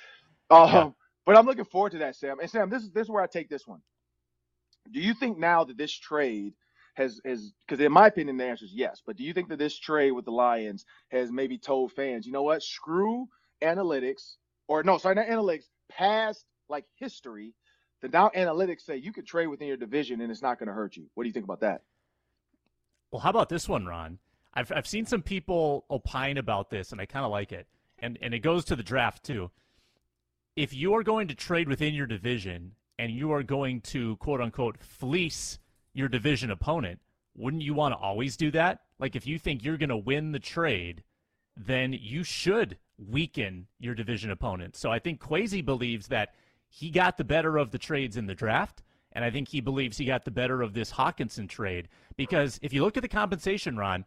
Um, 0.52 0.70
yeah. 0.70 0.90
But 1.26 1.38
I'm 1.38 1.48
looking 1.48 1.66
forward 1.66 1.94
to 1.94 1.98
that, 2.00 2.16
Sam. 2.16 2.40
And 2.40 2.48
Sam, 2.48 2.70
this 2.70 2.84
is 2.84 2.92
this 2.92 3.06
is 3.06 3.10
where 3.10 3.24
I 3.24 3.26
take 3.26 3.50
this 3.50 3.66
one. 3.66 3.82
Do 4.92 5.00
you 5.00 5.16
think 5.16 5.40
now 5.40 5.64
that 5.64 5.76
this 5.76 5.92
trade 5.92 6.54
has 6.94 7.20
has 7.26 7.52
because 7.68 7.84
in 7.84 7.92
my 7.92 8.06
opinion 8.06 8.38
the 8.38 8.46
answer 8.46 8.66
is 8.66 8.74
yes, 8.74 9.02
but 9.06 9.16
do 9.16 9.24
you 9.24 9.34
think 9.34 9.50
that 9.50 9.58
this 9.58 9.78
trade 9.80 10.12
with 10.12 10.26
the 10.26 10.32
Lions 10.32 10.86
has 11.10 11.32
maybe 11.32 11.58
told 11.58 11.94
fans, 11.94 12.28
you 12.28 12.32
know 12.32 12.44
what, 12.44 12.62
screw 12.62 13.28
analytics, 13.64 14.36
or 14.68 14.84
no, 14.84 14.98
sorry, 14.98 15.16
not 15.16 15.28
analytics, 15.28 15.66
past 15.90 16.46
like 16.70 16.86
history, 16.96 17.54
that 18.02 18.12
now 18.14 18.30
analytics 18.36 18.82
say 18.82 18.98
you 18.98 19.12
can 19.12 19.26
trade 19.26 19.48
within 19.48 19.68
your 19.68 19.78
division 19.78 20.22
and 20.22 20.32
it's 20.32 20.42
not 20.42 20.60
going 20.60 20.68
to 20.68 20.74
hurt 20.74 20.96
you. 20.96 21.06
What 21.14 21.24
do 21.24 21.28
you 21.28 21.34
think 21.34 21.46
about 21.46 21.62
that? 21.62 21.82
Well, 23.12 23.22
how 23.22 23.30
about 23.30 23.50
this 23.50 23.70
one, 23.70 23.86
Ron? 23.86 24.20
I've 24.54 24.72
I've 24.72 24.88
seen 24.88 25.06
some 25.06 25.22
people 25.22 25.86
opine 25.90 26.38
about 26.38 26.70
this, 26.70 26.92
and 26.92 27.02
I 27.02 27.06
kind 27.06 27.26
of 27.26 27.32
like 27.32 27.52
it, 27.52 27.68
and 28.00 28.18
and 28.22 28.34
it 28.34 28.40
goes 28.40 28.66
to 28.66 28.76
the 28.76 28.84
draft 28.84 29.24
too. 29.24 29.52
If 30.56 30.74
you 30.74 30.94
are 30.96 31.04
going 31.04 31.28
to 31.28 31.36
trade 31.36 31.68
within 31.68 31.94
your 31.94 32.08
division 32.08 32.72
and 32.98 33.12
you 33.12 33.32
are 33.34 33.44
going 33.44 33.82
to 33.82 34.16
quote 34.18 34.40
unquote 34.40 34.78
fleece 34.82 35.60
your 35.94 36.08
division 36.08 36.52
opponent, 36.52 37.00
wouldn't 37.36 37.64
you 37.64 37.74
want 37.74 37.94
to 37.94 37.98
always 37.98 38.38
do 38.38 38.52
that? 38.52 38.82
Like 39.00 39.16
if 39.16 39.28
you 39.28 39.38
think 39.38 39.64
you're 39.64 39.78
going 39.78 39.90
to 39.90 39.98
win 39.98 40.32
the 40.32 40.40
trade, 40.40 41.04
then 41.58 41.94
you 41.94 42.24
should 42.24 42.78
weaken 42.98 43.68
your 43.80 43.96
division 43.96 44.32
opponent. 44.32 44.76
So 44.76 44.92
I 44.92 45.00
think 45.00 45.22
Kwesi 45.22 45.64
believes 45.64 46.08
that 46.08 46.34
he 46.70 46.90
got 46.90 47.18
the 47.18 47.24
better 47.24 47.58
of 47.58 47.72
the 47.72 47.78
trades 47.78 48.18
in 48.18 48.26
the 48.26 48.36
draft, 48.36 48.84
and 49.12 49.24
I 49.24 49.32
think 49.32 49.48
he 49.48 49.62
believes 49.62 49.98
he 49.98 50.06
got 50.06 50.26
the 50.26 50.32
better 50.32 50.62
of 50.62 50.74
this 50.74 50.92
Hockenson 50.92 51.48
trade. 51.48 51.88
Because 52.18 52.60
if 52.62 52.74
you 52.74 52.84
look 52.84 52.98
at 52.98 53.04
the 53.04 53.10
compensation, 53.10 53.78
Ron, 53.78 54.06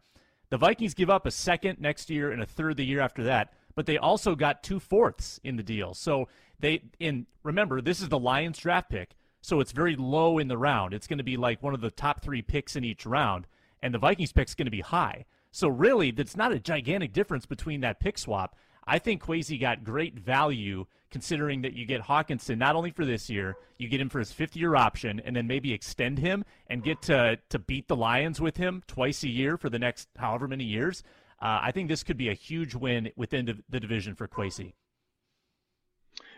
the 0.49 0.57
Vikings 0.57 0.93
give 0.93 1.09
up 1.09 1.25
a 1.25 1.31
second 1.31 1.79
next 1.79 2.09
year 2.09 2.31
and 2.31 2.41
a 2.41 2.45
third 2.45 2.77
the 2.77 2.85
year 2.85 3.01
after 3.01 3.23
that, 3.23 3.53
but 3.75 3.85
they 3.85 3.97
also 3.97 4.35
got 4.35 4.63
two 4.63 4.79
fourths 4.79 5.39
in 5.43 5.55
the 5.55 5.63
deal. 5.63 5.93
So 5.93 6.27
they 6.59 6.83
in 6.99 7.27
remember 7.43 7.81
this 7.81 8.01
is 8.01 8.09
the 8.09 8.19
Lions 8.19 8.57
draft 8.57 8.89
pick, 8.89 9.15
so 9.41 9.59
it's 9.59 9.71
very 9.71 9.95
low 9.95 10.37
in 10.37 10.47
the 10.47 10.57
round. 10.57 10.93
It's 10.93 11.07
going 11.07 11.19
to 11.19 11.23
be 11.23 11.37
like 11.37 11.63
one 11.63 11.73
of 11.73 11.81
the 11.81 11.91
top 11.91 12.21
three 12.21 12.41
picks 12.41 12.75
in 12.75 12.83
each 12.83 13.05
round, 13.05 13.47
and 13.81 13.93
the 13.93 13.99
Vikings 13.99 14.33
pick 14.33 14.47
is 14.47 14.55
going 14.55 14.65
to 14.65 14.71
be 14.71 14.81
high. 14.81 15.25
So 15.51 15.67
really, 15.67 16.11
that's 16.11 16.37
not 16.37 16.51
a 16.51 16.59
gigantic 16.59 17.13
difference 17.13 17.45
between 17.45 17.81
that 17.81 17.99
pick 17.99 18.17
swap. 18.17 18.55
I 18.89 18.97
think 18.97 19.23
Kwesi 19.23 19.61
got 19.61 19.83
great 19.83 20.15
value 20.15 20.85
considering 21.11 21.61
that 21.61 21.73
you 21.73 21.85
get 21.85 22.01
Hockenson 22.01 22.57
not 22.57 22.75
only 22.75 22.89
for 22.89 23.05
this 23.05 23.29
year, 23.29 23.55
you 23.77 23.87
get 23.87 24.01
him 24.01 24.09
for 24.09 24.17
his 24.17 24.31
fifth 24.31 24.55
year 24.55 24.75
option, 24.75 25.21
and 25.23 25.35
then 25.35 25.45
maybe 25.45 25.71
extend 25.71 26.17
him 26.17 26.43
and 26.67 26.83
get 26.83 27.01
to 27.03 27.37
to 27.49 27.59
beat 27.59 27.87
the 27.87 27.95
Lions 27.95 28.41
with 28.41 28.57
him 28.57 28.81
twice 28.87 29.23
a 29.23 29.29
year 29.29 29.57
for 29.57 29.69
the 29.69 29.77
next 29.77 30.07
however 30.17 30.47
many 30.47 30.63
years. 30.63 31.03
Uh, 31.39 31.59
I 31.61 31.71
think 31.71 31.87
this 31.87 32.03
could 32.03 32.17
be 32.17 32.29
a 32.29 32.33
huge 32.33 32.73
win 32.73 33.11
within 33.15 33.63
the 33.69 33.79
division 33.79 34.15
for 34.15 34.27
Kwesi. 34.27 34.73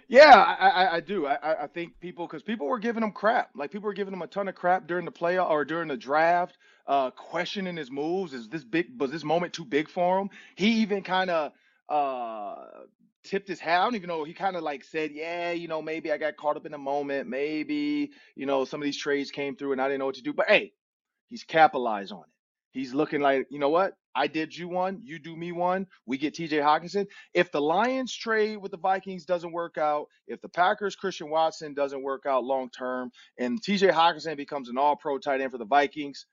Yeah, 0.10 0.36
I, 0.36 0.98
I, 0.98 1.00
do. 1.00 1.26
I, 1.26 1.64
I 1.64 1.68
think 1.68 1.98
people 2.02 2.28
because 2.28 2.44
people 2.44 2.68
were 2.68 2.80
giving 2.80 3.02
him 3.02 3.14
crap. 3.14 3.52
Like 3.56 3.72
people 3.72 3.88
were 3.88 3.94
giving 3.94 4.14
him 4.14 4.22
a 4.22 4.28
ton 4.28 4.50
of 4.50 4.56
crap 4.56 4.86
during 4.86 5.06
the 5.06 5.12
play 5.12 5.40
or 5.40 5.64
during 5.64 5.88
the 5.88 5.96
draft, 5.96 6.58
uh, 6.86 7.12
questioning 7.12 7.78
his 7.78 7.90
moves. 7.90 8.34
Is 8.34 8.50
this 8.50 8.66
big? 8.66 9.00
Was 9.00 9.10
this 9.10 9.24
moment 9.24 9.54
too 9.54 9.64
big 9.64 9.88
for 9.88 10.20
him? 10.20 10.30
He 10.56 10.82
even 10.82 11.02
kind 11.02 11.30
of 11.30 11.54
uh 11.92 12.56
tipped 13.24 13.48
his 13.48 13.60
hat. 13.60 13.82
I 13.82 13.84
don't 13.84 13.96
even 13.96 14.08
know. 14.08 14.24
He 14.24 14.34
kind 14.34 14.56
of 14.56 14.64
like 14.64 14.84
said, 14.84 15.12
"Yeah, 15.12 15.52
you 15.52 15.68
know, 15.68 15.82
maybe 15.82 16.12
I 16.12 16.18
got 16.18 16.38
caught 16.38 16.58
up 16.58 16.66
in 16.66 16.72
the 16.72 16.78
moment. 16.78 17.30
Maybe 17.30 18.12
you 18.36 18.46
know 18.46 18.66
some 18.66 18.82
of 18.82 18.86
these 18.86 18.98
trades 18.98 19.32
came 19.32 19.56
through 19.56 19.74
and 19.74 19.82
I 19.82 19.88
didn't 19.88 20.00
know 20.00 20.06
what 20.08 20.16
to 20.16 20.24
do." 20.24 20.34
But 20.34 20.48
hey, 20.48 20.74
he's 21.30 21.44
capitalized 21.44 22.12
on 22.12 22.20
it. 22.20 22.32
He's 22.72 22.94
looking 22.94 23.22
like, 23.22 23.48
you 23.50 23.60
know 23.60 23.70
what? 23.70 23.94
I 24.16 24.28
did 24.28 24.56
you 24.56 24.68
one, 24.68 25.00
you 25.04 25.20
do 25.20 25.36
me 25.36 25.52
one. 25.52 25.88
We 26.06 26.18
get 26.18 26.36
TJ 26.36 26.62
Hockenson. 26.62 27.06
If 27.34 27.52
the 27.52 27.62
Lions 27.62 28.14
trade 28.14 28.58
with 28.58 28.72
the 28.72 28.78
Vikings 28.78 29.26
doesn't 29.26 29.52
work 29.52 29.78
out, 29.78 30.08
if 30.28 30.42
the 30.42 30.50
Packers 30.50 30.96
Christian 30.96 31.30
Watson 31.30 31.74
doesn't 31.74 32.04
work 32.04 32.24
out 32.28 32.44
long 32.44 32.70
term, 32.70 33.12
and 33.40 33.62
TJ 33.62 33.92
Hockenson 33.92 34.36
becomes 34.38 34.70
an 34.70 34.78
all 34.78 34.96
pro 34.96 35.18
tight 35.18 35.42
end 35.42 35.52
for 35.52 35.58
the 35.58 35.66
Vikings, 35.66 36.26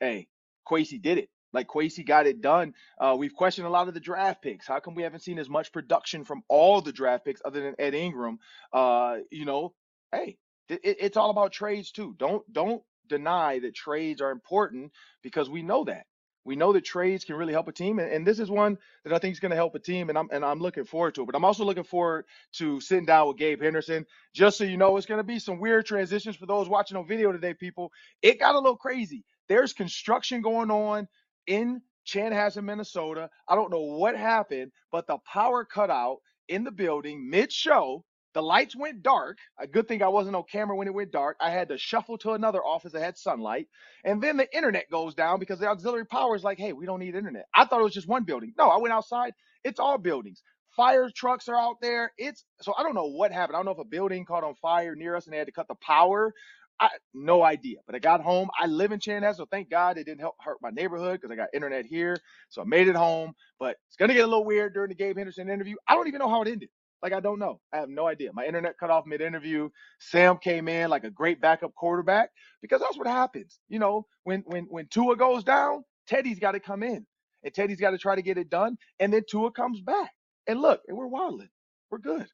hey, 0.00 0.26
Kwesi 0.68 1.00
did 1.00 1.18
it. 1.18 1.28
Like 1.54 1.68
Kwesi 1.68 2.04
got 2.04 2.26
it 2.26 2.42
done. 2.42 2.74
Uh, 2.98 3.16
we've 3.18 3.34
questioned 3.34 3.66
a 3.66 3.70
lot 3.70 3.88
of 3.88 3.94
the 3.94 4.00
draft 4.00 4.42
picks. 4.42 4.66
How 4.66 4.80
come 4.80 4.94
we 4.94 5.04
haven't 5.04 5.20
seen 5.22 5.38
as 5.38 5.48
much 5.48 5.72
production 5.72 6.24
from 6.24 6.42
all 6.48 6.80
the 6.82 6.92
draft 6.92 7.24
picks 7.24 7.40
other 7.44 7.62
than 7.62 7.76
Ed 7.78 7.94
Ingram? 7.94 8.38
Uh, 8.72 9.18
you 9.30 9.46
know, 9.46 9.72
hey, 10.12 10.36
it, 10.68 10.80
it's 10.82 11.16
all 11.16 11.30
about 11.30 11.52
trades 11.52 11.92
too. 11.92 12.14
Don't 12.18 12.50
don't 12.52 12.82
deny 13.08 13.60
that 13.60 13.74
trades 13.74 14.20
are 14.20 14.30
important 14.30 14.92
because 15.22 15.48
we 15.48 15.62
know 15.62 15.84
that. 15.84 16.06
We 16.46 16.56
know 16.56 16.74
that 16.74 16.84
trades 16.84 17.24
can 17.24 17.36
really 17.36 17.54
help 17.54 17.68
a 17.68 17.72
team, 17.72 17.98
and, 17.98 18.12
and 18.12 18.26
this 18.26 18.38
is 18.38 18.50
one 18.50 18.76
that 19.04 19.14
I 19.14 19.18
think 19.18 19.32
is 19.32 19.40
going 19.40 19.50
to 19.50 19.56
help 19.56 19.74
a 19.74 19.78
team, 19.78 20.10
and 20.10 20.18
I'm 20.18 20.28
and 20.30 20.44
I'm 20.44 20.60
looking 20.60 20.84
forward 20.84 21.14
to 21.14 21.22
it. 21.22 21.26
But 21.26 21.36
I'm 21.36 21.44
also 21.44 21.64
looking 21.64 21.84
forward 21.84 22.26
to 22.54 22.80
sitting 22.80 23.06
down 23.06 23.28
with 23.28 23.38
Gabe 23.38 23.62
Henderson. 23.62 24.04
Just 24.34 24.58
so 24.58 24.64
you 24.64 24.76
know, 24.76 24.96
it's 24.96 25.06
going 25.06 25.18
to 25.18 25.24
be 25.24 25.38
some 25.38 25.58
weird 25.58 25.86
transitions 25.86 26.36
for 26.36 26.44
those 26.44 26.68
watching 26.68 26.98
on 26.98 27.06
video 27.06 27.32
today, 27.32 27.54
people. 27.54 27.92
It 28.20 28.40
got 28.40 28.56
a 28.56 28.58
little 28.58 28.76
crazy. 28.76 29.24
There's 29.48 29.72
construction 29.72 30.42
going 30.42 30.70
on 30.70 31.08
in 31.46 31.82
Chanhassen, 32.06 32.64
Minnesota. 32.64 33.30
I 33.48 33.54
don't 33.54 33.70
know 33.70 33.80
what 33.80 34.16
happened, 34.16 34.72
but 34.92 35.06
the 35.06 35.18
power 35.30 35.64
cut 35.64 35.90
out 35.90 36.18
in 36.48 36.64
the 36.64 36.70
building 36.70 37.30
mid-show 37.30 38.04
the 38.34 38.42
lights 38.42 38.74
went 38.76 39.02
dark. 39.02 39.38
A 39.60 39.66
good 39.66 39.86
thing 39.86 40.02
I 40.02 40.08
wasn't 40.08 40.34
on 40.34 40.42
camera 40.50 40.76
when 40.76 40.88
it 40.88 40.94
went 40.94 41.12
dark. 41.12 41.36
I 41.40 41.50
had 41.50 41.68
to 41.68 41.78
shuffle 41.78 42.18
to 42.18 42.32
another 42.32 42.62
office 42.62 42.92
that 42.92 43.00
had 43.00 43.16
sunlight. 43.16 43.68
And 44.04 44.20
then 44.20 44.36
the 44.36 44.54
internet 44.54 44.90
goes 44.90 45.14
down 45.14 45.38
because 45.38 45.60
the 45.60 45.68
auxiliary 45.68 46.04
power 46.04 46.34
is 46.34 46.42
like, 46.42 46.58
hey, 46.58 46.72
we 46.72 46.84
don't 46.84 46.98
need 46.98 47.14
internet. 47.14 47.46
I 47.54 47.64
thought 47.64 47.80
it 47.80 47.84
was 47.84 47.94
just 47.94 48.08
one 48.08 48.24
building. 48.24 48.52
No, 48.58 48.68
I 48.68 48.78
went 48.78 48.92
outside. 48.92 49.34
It's 49.62 49.78
all 49.78 49.98
buildings. 49.98 50.42
Fire 50.76 51.08
trucks 51.14 51.48
are 51.48 51.54
out 51.54 51.76
there. 51.80 52.12
It's 52.18 52.44
so 52.60 52.74
I 52.76 52.82
don't 52.82 52.96
know 52.96 53.06
what 53.06 53.30
happened. 53.30 53.54
I 53.54 53.58
don't 53.60 53.66
know 53.66 53.72
if 53.72 53.78
a 53.78 53.84
building 53.84 54.24
caught 54.24 54.42
on 54.42 54.56
fire 54.56 54.96
near 54.96 55.14
us 55.14 55.26
and 55.26 55.32
they 55.32 55.38
had 55.38 55.46
to 55.46 55.52
cut 55.52 55.68
the 55.68 55.76
power. 55.76 56.34
I 56.80 56.90
no 57.14 57.42
idea. 57.44 57.78
But 57.86 57.96
I 57.96 57.98
got 58.00 58.20
home. 58.22 58.50
I 58.60 58.66
live 58.66 58.92
in 58.92 59.00
Chanhassen, 59.00 59.36
so 59.36 59.46
thank 59.50 59.70
God 59.70 59.98
it 59.98 60.04
didn't 60.04 60.20
help 60.20 60.34
hurt 60.40 60.58
my 60.62 60.70
neighborhood 60.70 61.20
because 61.20 61.32
I 61.32 61.36
got 61.36 61.48
internet 61.54 61.86
here. 61.86 62.16
So 62.50 62.62
I 62.62 62.64
made 62.66 62.88
it 62.88 62.96
home. 62.96 63.34
But 63.60 63.76
it's 63.88 63.96
gonna 63.98 64.14
get 64.14 64.24
a 64.24 64.28
little 64.28 64.44
weird 64.44 64.74
during 64.74 64.90
the 64.90 64.94
Gabe 64.96 65.16
Henderson 65.16 65.50
interview. 65.50 65.76
I 65.88 65.94
don't 65.94 66.08
even 66.08 66.20
know 66.20 66.28
how 66.28 66.42
it 66.42 66.48
ended. 66.48 66.68
Like 67.02 67.12
I 67.14 67.20
don't 67.20 67.38
know. 67.38 67.60
I 67.72 67.78
have 67.78 67.88
no 67.88 68.06
idea. 68.08 68.30
My 68.34 68.46
internet 68.46 68.78
cut 68.78 68.90
off 68.90 69.06
mid-interview. 69.06 69.70
Sam 70.00 70.38
came 70.38 70.68
in 70.68 70.90
like 70.90 71.04
a 71.04 71.10
great 71.10 71.40
backup 71.40 71.74
quarterback 71.74 72.30
because 72.62 72.80
that's 72.80 72.98
what 72.98 73.06
happens. 73.06 73.60
You 73.68 73.78
know, 73.78 74.06
when 74.24 74.42
when 74.46 74.64
when 74.70 74.86
Tua 74.88 75.16
goes 75.16 75.44
down, 75.44 75.84
Teddy's 76.08 76.38
got 76.40 76.52
to 76.52 76.60
come 76.60 76.82
in, 76.82 77.06
and 77.44 77.54
Teddy's 77.54 77.80
got 77.80 77.92
to 77.92 77.98
try 77.98 78.16
to 78.16 78.22
get 78.22 78.38
it 78.38 78.50
done, 78.50 78.76
and 79.00 79.12
then 79.12 79.22
Tua 79.30 79.52
comes 79.52 79.80
back. 79.80 80.10
And 80.48 80.60
look, 80.62 80.82
and 80.88 80.96
we're 80.96 81.06
wilding. 81.08 81.48
We're 81.90 81.98
good. 81.98 82.26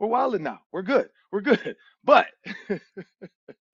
We're 0.00 0.08
wilding 0.08 0.42
now. 0.42 0.60
We're 0.72 0.82
good. 0.82 1.08
We're 1.32 1.42
good. 1.42 1.76
But 2.04 2.26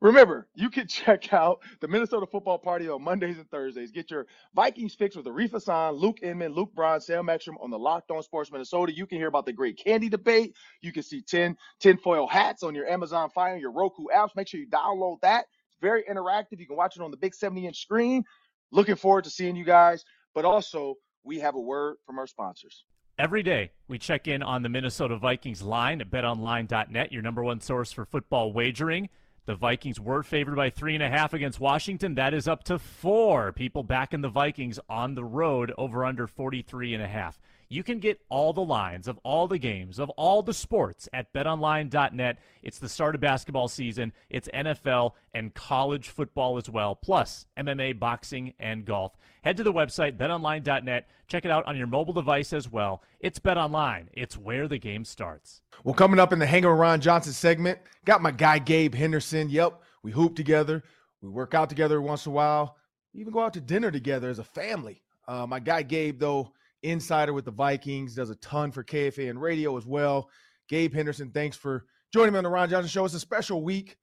Remember, 0.00 0.46
you 0.54 0.70
can 0.70 0.86
check 0.88 1.32
out 1.32 1.60
the 1.80 1.88
Minnesota 1.88 2.26
Football 2.26 2.58
Party 2.58 2.88
on 2.88 3.02
Mondays 3.02 3.38
and 3.38 3.50
Thursdays. 3.50 3.90
Get 3.90 4.10
your 4.10 4.26
Vikings 4.54 4.94
fix 4.94 5.16
with 5.16 5.26
Arif 5.26 5.50
Hassan, 5.50 5.94
Luke 5.94 6.18
Inman, 6.22 6.52
Luke 6.52 6.74
Braun, 6.74 7.00
Sam 7.00 7.28
Ekstrom 7.28 7.58
on 7.60 7.70
the 7.70 7.78
Locked 7.78 8.10
On 8.10 8.22
Sports 8.22 8.50
Minnesota. 8.52 8.94
You 8.94 9.06
can 9.06 9.18
hear 9.18 9.28
about 9.28 9.46
the 9.46 9.52
great 9.52 9.78
candy 9.82 10.08
debate. 10.08 10.54
You 10.80 10.92
can 10.92 11.02
see 11.02 11.22
10 11.22 11.56
tinfoil 11.80 12.26
hats 12.26 12.62
on 12.62 12.74
your 12.74 12.86
Amazon 12.86 13.30
Fire 13.30 13.56
your 13.56 13.72
Roku 13.72 14.04
apps. 14.14 14.36
Make 14.36 14.48
sure 14.48 14.60
you 14.60 14.68
download 14.68 15.20
that. 15.22 15.46
It's 15.68 15.78
very 15.80 16.04
interactive. 16.04 16.58
You 16.58 16.66
can 16.66 16.76
watch 16.76 16.96
it 16.96 17.02
on 17.02 17.10
the 17.10 17.16
big 17.16 17.34
70 17.34 17.66
inch 17.66 17.80
screen. 17.80 18.24
Looking 18.70 18.96
forward 18.96 19.24
to 19.24 19.30
seeing 19.30 19.56
you 19.56 19.64
guys. 19.64 20.04
But 20.34 20.44
also, 20.44 20.96
we 21.22 21.38
have 21.40 21.54
a 21.54 21.60
word 21.60 21.96
from 22.04 22.18
our 22.18 22.26
sponsors. 22.26 22.84
Every 23.16 23.44
day, 23.44 23.70
we 23.86 23.98
check 23.98 24.26
in 24.26 24.42
on 24.42 24.62
the 24.62 24.68
Minnesota 24.68 25.16
Vikings 25.16 25.62
line 25.62 26.00
at 26.00 26.10
betonline.net, 26.10 27.12
your 27.12 27.22
number 27.22 27.44
one 27.44 27.60
source 27.60 27.92
for 27.92 28.04
football 28.04 28.52
wagering. 28.52 29.08
The 29.46 29.54
Vikings 29.54 30.00
were 30.00 30.22
favored 30.22 30.56
by 30.56 30.70
three 30.70 30.94
and 30.94 31.02
a 31.02 31.10
half 31.10 31.34
against 31.34 31.60
Washington. 31.60 32.14
That 32.14 32.32
is 32.32 32.48
up 32.48 32.64
to 32.64 32.78
four. 32.78 33.52
People 33.52 33.82
backing 33.82 34.22
the 34.22 34.28
Vikings 34.28 34.80
on 34.88 35.14
the 35.14 35.24
road 35.24 35.72
over 35.76 36.04
under 36.04 36.26
43 36.26 36.94
and 36.94 37.02
a 37.02 37.08
half. 37.08 37.38
You 37.68 37.82
can 37.82 37.98
get 37.98 38.20
all 38.28 38.52
the 38.52 38.64
lines 38.64 39.08
of 39.08 39.18
all 39.24 39.48
the 39.48 39.58
games 39.58 39.98
of 39.98 40.10
all 40.10 40.42
the 40.42 40.54
sports 40.54 41.08
at 41.12 41.32
betonline.net. 41.32 42.38
It's 42.62 42.78
the 42.78 42.88
start 42.88 43.14
of 43.14 43.20
basketball 43.20 43.68
season. 43.68 44.12
It's 44.30 44.48
NFL 44.54 45.12
and 45.32 45.54
college 45.54 46.08
football 46.08 46.56
as 46.56 46.68
well, 46.68 46.94
plus 46.94 47.46
MMA, 47.58 47.98
boxing, 47.98 48.54
and 48.58 48.84
golf. 48.84 49.16
Head 49.42 49.56
to 49.58 49.62
the 49.62 49.72
website 49.72 50.16
betonline.net. 50.16 51.08
Check 51.26 51.44
it 51.44 51.50
out 51.50 51.66
on 51.66 51.76
your 51.76 51.86
mobile 51.86 52.14
device 52.14 52.52
as 52.52 52.70
well. 52.70 53.02
It's 53.20 53.38
BetOnline. 53.38 54.06
It's 54.12 54.36
where 54.36 54.68
the 54.68 54.78
game 54.78 55.04
starts. 55.04 55.60
Well, 55.82 55.94
coming 55.94 56.20
up 56.20 56.32
in 56.32 56.38
the 56.38 56.46
with 56.46 56.64
Ron 56.64 57.00
Johnson 57.00 57.32
segment, 57.32 57.78
got 58.04 58.22
my 58.22 58.30
guy 58.30 58.58
Gabe 58.58 58.94
Henderson. 58.94 59.50
Yep, 59.50 59.80
we 60.02 60.12
hoop 60.12 60.36
together. 60.36 60.82
We 61.20 61.28
work 61.28 61.54
out 61.54 61.68
together 61.68 62.00
once 62.00 62.26
in 62.26 62.32
a 62.32 62.34
while. 62.34 62.76
We 63.12 63.20
even 63.20 63.32
go 63.32 63.40
out 63.40 63.54
to 63.54 63.60
dinner 63.60 63.90
together 63.90 64.28
as 64.28 64.38
a 64.38 64.44
family. 64.44 65.02
Uh, 65.26 65.46
my 65.46 65.60
guy 65.60 65.82
Gabe, 65.82 66.18
though, 66.18 66.52
insider 66.84 67.32
with 67.32 67.44
the 67.44 67.50
Vikings, 67.50 68.14
does 68.14 68.30
a 68.30 68.36
ton 68.36 68.70
for 68.70 68.84
KFA 68.84 69.30
and 69.30 69.40
radio 69.40 69.76
as 69.76 69.86
well. 69.86 70.28
Gabe 70.68 70.94
Henderson, 70.94 71.30
thanks 71.30 71.56
for 71.56 71.84
joining 72.12 72.32
me 72.32 72.38
on 72.38 72.44
the 72.44 72.50
Ron 72.50 72.70
Johnson 72.70 72.88
Show. 72.88 73.04
It's 73.04 73.14
a 73.14 73.20
special 73.20 73.62
week 73.62 73.96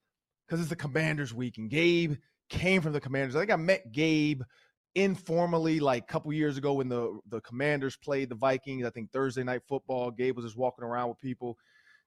because 0.46 0.60
it's 0.60 0.70
the 0.70 0.76
Commanders 0.76 1.34
week, 1.34 1.58
and 1.58 1.70
Gabe 1.70 2.16
came 2.50 2.82
from 2.82 2.94
the 2.94 3.00
Commanders. 3.00 3.36
I 3.36 3.40
think 3.40 3.52
I 3.52 3.56
met 3.56 3.92
Gabe 3.92 4.42
informally 4.96 5.80
like 5.80 6.04
a 6.04 6.08
couple 6.08 6.34
years 6.34 6.58
ago 6.58 6.74
when 6.74 6.90
the 6.90 7.20
the 7.30 7.42
Commanders 7.42 7.96
played 7.96 8.30
the 8.30 8.36
Vikings. 8.36 8.86
I 8.86 8.90
think 8.90 9.12
Thursday 9.12 9.44
night 9.44 9.62
football. 9.68 10.12
Gabe 10.12 10.36
was 10.36 10.46
just 10.46 10.58
walking 10.58 10.84
around 10.84 11.10
with 11.10 11.20
people. 11.20 11.58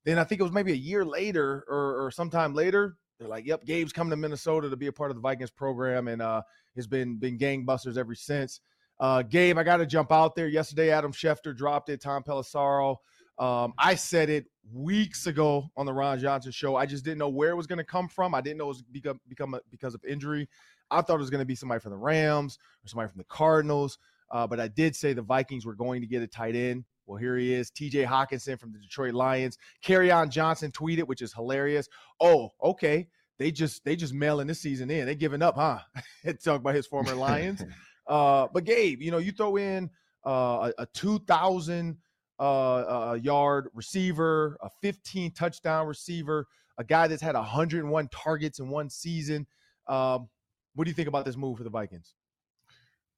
Then 0.05 0.19
I 0.19 0.25
think 0.25 0.41
it 0.41 0.45
was 0.45 0.53
maybe 0.53 0.73
a 0.73 0.77
year 0.77 1.05
later 1.05 1.65
or, 1.67 2.05
or 2.05 2.11
sometime 2.11 2.55
later. 2.55 2.97
They're 3.19 3.29
like, 3.29 3.47
"Yep, 3.47 3.65
Gabe's 3.65 3.93
coming 3.93 4.11
to 4.11 4.17
Minnesota 4.17 4.69
to 4.69 4.77
be 4.77 4.89
a 4.89 4.93
part 4.93 5.11
of 5.11 5.17
the 5.17 5.23
Vikings 5.23 5.51
program," 5.51 6.09
and 6.09 6.21
uh, 6.21 6.43
has 6.77 6.87
been 6.87 7.17
been 7.17 7.39
gangbusters 7.39 7.97
ever 7.97 8.15
since. 8.15 8.61
Uh, 9.01 9.23
Gabe, 9.23 9.59
I 9.59 9.65
got 9.65 9.79
to 9.79 9.87
jump 9.87 10.13
out 10.13 10.35
there. 10.35 10.49
Yesterday, 10.49 10.91
Adam 10.91 11.13
Schefter 11.13 11.57
dropped 11.57 11.89
it. 11.89 12.01
Tom 12.01 12.23
Pelissero. 12.23 12.97
Um, 13.39 13.75
I 13.79 13.97
said 13.97 14.31
it 14.31 14.47
weeks 14.73 15.27
ago 15.27 15.69
on 15.77 15.87
the 15.87 15.93
Ron 15.93 16.19
Johnson 16.21 16.53
show. 16.53 16.77
I 16.77 16.87
just 16.87 17.05
didn't 17.05 17.19
know 17.19 17.29
where 17.29 17.51
it 17.51 17.57
was 17.57 17.67
going 17.67 17.79
to 17.79 17.85
come 17.85 18.09
from. 18.09 18.35
I 18.35 18.41
didn't 18.41 18.59
know 18.59 18.67
it 18.67 18.69
was 18.69 18.83
become 18.83 19.21
become 19.29 19.55
a, 19.55 19.61
because 19.71 19.95
of 19.95 20.05
injury. 20.05 20.49
I 20.91 21.03
thought 21.03 21.15
it 21.15 21.19
was 21.19 21.31
going 21.31 21.41
to 21.41 21.47
be 21.47 21.57
somebody 21.57 21.81
from 21.81 21.91
the 21.91 21.99
Rams 21.99 22.59
or 22.85 22.89
somebody 22.89 23.11
from 23.11 23.19
the 23.19 23.25
Cardinals. 23.25 23.99
Uh, 24.31 24.47
but 24.47 24.61
I 24.61 24.69
did 24.69 24.95
say 24.95 25.13
the 25.13 25.23
Vikings 25.23 25.67
were 25.67 25.75
going 25.75 26.01
to 26.01 26.07
get 26.07 26.23
a 26.23 26.27
tight 26.27 26.55
end. 26.55 26.85
Well, 27.07 27.19
here 27.19 27.37
he 27.37 27.53
is, 27.53 27.71
TJ 27.71 28.07
Hockenson 28.07 28.59
from 28.59 28.73
the 28.73 28.79
Detroit 28.79 29.15
Lions. 29.15 29.59
Kerryon 29.85 30.31
Johnson 30.31 30.71
tweeted, 30.71 31.07
which 31.07 31.21
is 31.21 31.35
hilarious. 31.35 31.89
Oh, 32.21 32.51
okay. 32.63 33.09
They 33.39 33.51
just 33.51 33.85
they 33.85 33.97
just 33.97 34.15
mailing 34.15 34.47
this 34.47 34.61
season 34.61 34.91
in. 34.91 35.07
They 35.07 35.17
giving 35.17 35.43
up, 35.43 35.57
huh? 35.57 35.81
Talk 36.45 36.61
about 36.61 36.75
his 36.75 36.87
former 36.87 37.15
Lions. 37.15 37.65
uh, 38.07 38.49
but 38.53 38.65
Gabe, 38.65 39.03
you 39.03 39.11
know, 39.11 39.19
you 39.19 39.33
throw 39.33 39.57
in 39.57 39.91
uh, 40.27 40.71
a, 40.79 40.83
a 40.83 40.87
2,000 40.95 41.97
uh, 42.39 42.43
uh, 42.43 43.19
yard 43.21 43.69
receiver, 43.75 44.57
a 44.61 44.69
15 44.83 45.33
touchdown 45.33 45.87
receiver, 45.87 46.47
a 46.79 46.85
guy 46.85 47.07
that's 47.07 47.23
had 47.23 47.35
101 47.35 48.09
targets 48.09 48.59
in 48.59 48.69
one 48.69 48.91
season. 48.91 49.47
Um, 49.87 50.29
what 50.75 50.85
do 50.85 50.91
you 50.91 50.95
think 50.95 51.09
about 51.09 51.25
this 51.25 51.37
move 51.37 51.59
for 51.59 51.65
the 51.65 51.71
Vikings? 51.71 52.15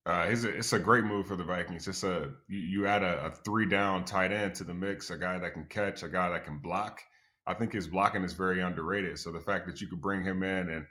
Uh, 0.04 0.26
it's, 0.28 0.44
a, 0.44 0.56
it's 0.56 0.72
a 0.72 0.78
great 0.78 1.04
move 1.04 1.26
for 1.26 1.34
the 1.34 1.44
Vikings. 1.44 1.88
It's 1.88 2.04
a 2.04 2.30
you, 2.48 2.58
you 2.58 2.86
add 2.86 3.02
a, 3.02 3.26
a, 3.26 3.30
three 3.30 3.66
down 3.66 4.04
tight 4.04 4.30
end 4.30 4.54
to 4.56 4.64
the 4.64 4.74
mix, 4.74 5.10
a 5.10 5.18
guy 5.18 5.38
that 5.38 5.52
can 5.52 5.64
catch, 5.64 6.04
a 6.04 6.08
guy 6.08 6.28
that 6.30 6.44
can 6.44 6.58
block. 6.58 7.00
I 7.44 7.54
think 7.54 7.72
his 7.72 7.88
blocking 7.88 8.22
is 8.22 8.32
very 8.32 8.60
underrated. 8.60 9.18
So 9.18 9.32
the 9.32 9.40
fact 9.40 9.66
that 9.66 9.80
you 9.80 9.88
could 9.88 10.00
bring 10.00 10.22
him 10.22 10.42
in 10.42 10.68
and 10.68 10.86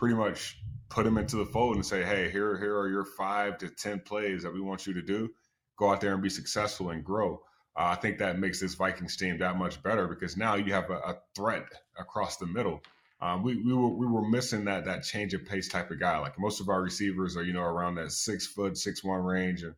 pretty 0.00 0.16
much 0.16 0.58
put 0.88 1.06
him 1.06 1.18
into 1.18 1.36
the 1.36 1.46
fold 1.46 1.76
and 1.76 1.86
say, 1.86 2.02
"Hey, 2.02 2.28
here 2.30 2.58
here 2.58 2.76
are 2.76 2.88
your 2.88 3.04
five 3.04 3.58
to 3.58 3.68
ten 3.68 4.00
plays 4.00 4.42
that 4.42 4.52
we 4.52 4.60
want 4.60 4.86
you 4.86 4.94
to 4.94 5.02
do. 5.02 5.30
Go 5.78 5.90
out 5.92 6.00
there 6.00 6.14
and 6.14 6.22
be 6.22 6.30
successful 6.30 6.90
and 6.90 7.04
grow." 7.04 7.42
Uh, 7.76 7.94
I 7.94 7.94
think 7.94 8.18
that 8.18 8.38
makes 8.38 8.58
this 8.58 8.74
Vikings 8.74 9.16
team 9.16 9.38
that 9.38 9.56
much 9.56 9.80
better 9.82 10.08
because 10.08 10.36
now 10.36 10.56
you 10.56 10.72
have 10.72 10.90
a, 10.90 10.96
a 10.96 11.18
threat 11.36 11.66
across 11.96 12.36
the 12.38 12.46
middle 12.46 12.82
um, 13.22 13.42
we, 13.42 13.56
we 13.56 13.74
were 13.74 13.88
we 13.88 14.06
were 14.06 14.26
missing 14.26 14.64
that 14.64 14.86
that 14.86 15.02
change 15.02 15.34
of 15.34 15.44
pace 15.44 15.68
type 15.68 15.90
of 15.90 16.00
guy. 16.00 16.18
Like 16.18 16.38
most 16.38 16.60
of 16.60 16.68
our 16.68 16.80
receivers 16.80 17.36
are, 17.36 17.42
you 17.42 17.52
know, 17.52 17.62
around 17.62 17.96
that 17.96 18.12
six 18.12 18.46
foot, 18.46 18.78
six 18.78 19.04
one 19.04 19.20
range, 19.20 19.62
and 19.62 19.74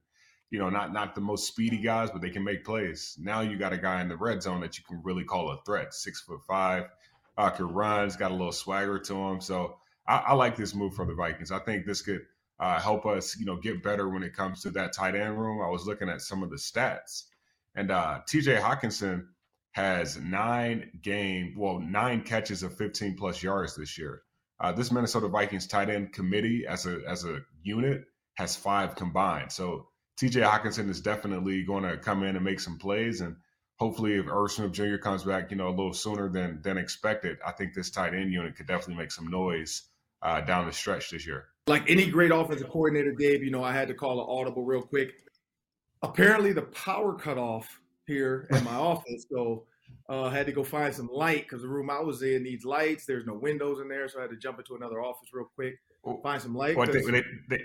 you 0.50 0.60
know, 0.60 0.70
not 0.70 0.92
not 0.92 1.14
the 1.14 1.20
most 1.20 1.48
speedy 1.48 1.78
guys, 1.78 2.10
but 2.10 2.22
they 2.22 2.30
can 2.30 2.44
make 2.44 2.64
plays. 2.64 3.16
Now 3.20 3.40
you 3.40 3.58
got 3.58 3.72
a 3.72 3.78
guy 3.78 4.00
in 4.00 4.08
the 4.08 4.16
red 4.16 4.42
zone 4.42 4.60
that 4.60 4.78
you 4.78 4.84
can 4.86 5.02
really 5.02 5.24
call 5.24 5.50
a 5.50 5.58
threat. 5.66 5.92
Six 5.92 6.20
foot 6.20 6.40
five, 6.46 6.84
uh, 7.36 7.50
can 7.50 7.66
run, 7.66 8.04
has 8.04 8.16
got 8.16 8.30
a 8.30 8.34
little 8.34 8.52
swagger 8.52 9.00
to 9.00 9.14
him. 9.14 9.40
So 9.40 9.76
I, 10.06 10.16
I 10.16 10.35
like 10.35 10.56
this 10.56 10.75
move 10.75 10.94
from 10.94 11.09
the 11.09 11.14
Vikings. 11.14 11.52
I 11.52 11.59
think 11.59 11.87
this 11.87 12.02
could 12.02 12.23
uh, 12.59 12.80
help 12.80 13.06
us, 13.06 13.37
you 13.38 13.47
know, 13.47 13.56
get 13.56 13.82
better 13.82 14.09
when 14.09 14.23
it 14.23 14.35
comes 14.35 14.62
to 14.62 14.71
that 14.71 14.92
tight 14.92 15.14
end 15.14 15.40
room. 15.40 15.61
I 15.61 15.68
was 15.68 15.87
looking 15.87 16.09
at 16.09 16.23
some 16.23 16.42
of 16.42 16.50
the 16.50 16.56
stats, 16.56 17.25
and 17.75 17.90
uh, 17.90 18.21
T.J. 18.28 18.56
Hockenson 18.56 19.26
has 19.73 20.18
nine 20.18 20.90
game, 21.02 21.54
well, 21.56 21.80
nine 21.80 22.23
catches 22.23 22.62
of 22.62 22.76
15 22.76 23.16
plus 23.16 23.42
yards 23.42 23.75
this 23.75 23.99
year. 23.99 24.23
Uh, 24.61 24.71
this 24.71 24.92
Minnesota 24.92 25.28
Vikings 25.28 25.66
tight 25.66 25.90
end 25.90 26.12
committee, 26.12 26.66
as 26.68 26.87
a 26.87 27.00
as 27.09 27.25
a 27.25 27.40
unit, 27.62 28.04
has 28.35 28.54
five 28.54 28.94
combined. 28.94 29.50
So 29.50 29.88
T.J. 30.18 30.40
Hockenson 30.42 30.88
is 30.88 31.00
definitely 31.00 31.64
going 31.64 31.85
to 31.85 31.97
come 31.97 32.23
in 32.23 32.37
and 32.37 32.44
make 32.44 32.61
some 32.61 32.78
plays, 32.78 33.23
and 33.23 33.37
hopefully, 33.76 34.14
if 34.14 34.28
Irv 34.28 34.52
Smith 34.52 34.73
Jr. 34.73 34.99
comes 34.99 35.25
back, 35.25 35.50
you 35.50 35.56
know, 35.56 35.68
a 35.68 35.71
little 35.71 35.94
sooner 35.94 36.28
than 36.28 36.61
than 36.62 36.78
expected, 36.78 37.38
I 37.44 37.52
think 37.52 37.75
this 37.75 37.90
tight 37.90 38.14
end 38.14 38.32
unit 38.32 38.54
could 38.54 38.68
definitely 38.68 39.02
make 39.02 39.11
some 39.11 39.28
noise 39.28 39.82
uh, 40.22 40.40
down 40.40 40.66
the 40.66 40.72
stretch 40.72 41.10
this 41.10 41.26
year. 41.26 41.46
Like 41.66 41.88
any 41.88 42.10
great 42.10 42.30
offensive 42.30 42.68
coordinator, 42.68 43.12
Dave, 43.12 43.42
you 43.42 43.50
know, 43.50 43.62
I 43.62 43.72
had 43.72 43.88
to 43.88 43.94
call 43.94 44.20
an 44.20 44.26
audible 44.28 44.64
real 44.64 44.82
quick. 44.82 45.12
Apparently, 46.02 46.52
the 46.52 46.62
power 46.62 47.14
cut 47.14 47.38
off 47.38 47.80
here 48.06 48.48
in 48.50 48.64
my 48.64 48.74
office, 48.74 49.26
so 49.30 49.64
uh, 50.08 50.28
had 50.28 50.46
to 50.46 50.52
go 50.52 50.64
find 50.64 50.92
some 50.94 51.08
light 51.12 51.44
because 51.44 51.62
the 51.62 51.68
room 51.68 51.90
I 51.90 52.00
was 52.00 52.22
in 52.22 52.42
needs 52.42 52.64
lights. 52.64 53.06
There's 53.06 53.26
no 53.26 53.34
windows 53.34 53.80
in 53.80 53.88
there, 53.88 54.08
so 54.08 54.18
I 54.18 54.22
had 54.22 54.30
to 54.30 54.36
jump 54.36 54.58
into 54.58 54.74
another 54.74 55.00
office 55.00 55.28
real 55.32 55.48
quick, 55.54 55.78
find 56.22 56.42
some 56.42 56.54
light. 56.54 56.76
What, 56.76 56.92
they, 56.92 57.00
they, 57.02 57.22
they, 57.48 57.62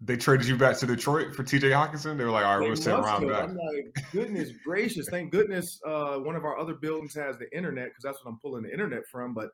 they, 0.00 0.16
traded 0.16 0.46
you 0.46 0.56
back 0.56 0.78
to 0.78 0.86
Detroit 0.86 1.34
for 1.34 1.42
T.J. 1.42 1.70
Hockenson. 1.70 2.16
They 2.16 2.24
were 2.24 2.30
like, 2.30 2.44
"All 2.44 2.60
right, 2.60 2.68
we'll 2.68 2.76
send 2.76 3.02
Ron 3.02 3.26
back." 3.26 3.48
I'm 3.48 3.56
like, 3.56 4.12
goodness 4.12 4.50
gracious! 4.64 5.08
Thank 5.08 5.32
goodness 5.32 5.80
uh, 5.84 6.18
one 6.18 6.36
of 6.36 6.44
our 6.44 6.56
other 6.58 6.74
buildings 6.74 7.14
has 7.14 7.38
the 7.38 7.54
internet 7.56 7.88
because 7.88 8.04
that's 8.04 8.24
what 8.24 8.30
I'm 8.30 8.38
pulling 8.38 8.62
the 8.62 8.72
internet 8.72 9.06
from. 9.10 9.34
But 9.34 9.50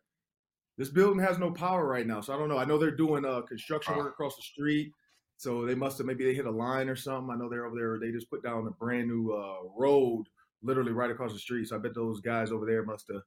this 0.78 0.90
building 0.90 1.21
has 1.21 1.38
no 1.38 1.50
power 1.50 1.87
right 1.87 2.06
now, 2.06 2.21
so 2.21 2.35
I 2.35 2.38
don't 2.38 2.49
know. 2.49 2.59
I 2.59 2.64
know 2.64 2.76
they're 2.76 2.90
doing 2.90 3.25
uh, 3.25 3.40
construction 3.42 3.97
work 3.97 4.09
across 4.09 4.37
the 4.37 4.42
street, 4.42 4.92
so 5.38 5.64
they 5.64 5.75
must 5.75 5.99
have 5.99 6.06
maybe 6.06 6.25
they 6.25 6.35
hit 6.35 6.47
a 6.47 6.50
line 6.50 6.88
or 6.88 6.97
something. 6.97 7.30
I 7.33 7.38
know 7.38 7.49
they're 7.49 7.66
over 7.66 7.76
there. 7.76 7.99
They 7.99 8.12
just 8.12 8.30
put 8.30 8.42
down 8.42 8.66
a 8.66 8.71
brand 8.73 9.09
new 9.09 9.33
uh, 9.33 9.68
road, 9.76 10.25
literally 10.62 10.92
right 10.92 11.11
across 11.11 11.33
the 11.33 11.38
street. 11.38 11.68
So 11.68 11.76
I 11.76 11.78
bet 11.78 11.95
those 11.95 12.21
guys 12.21 12.52
over 12.52 12.66
there 12.66 12.85
must 12.85 13.09
have 13.09 13.23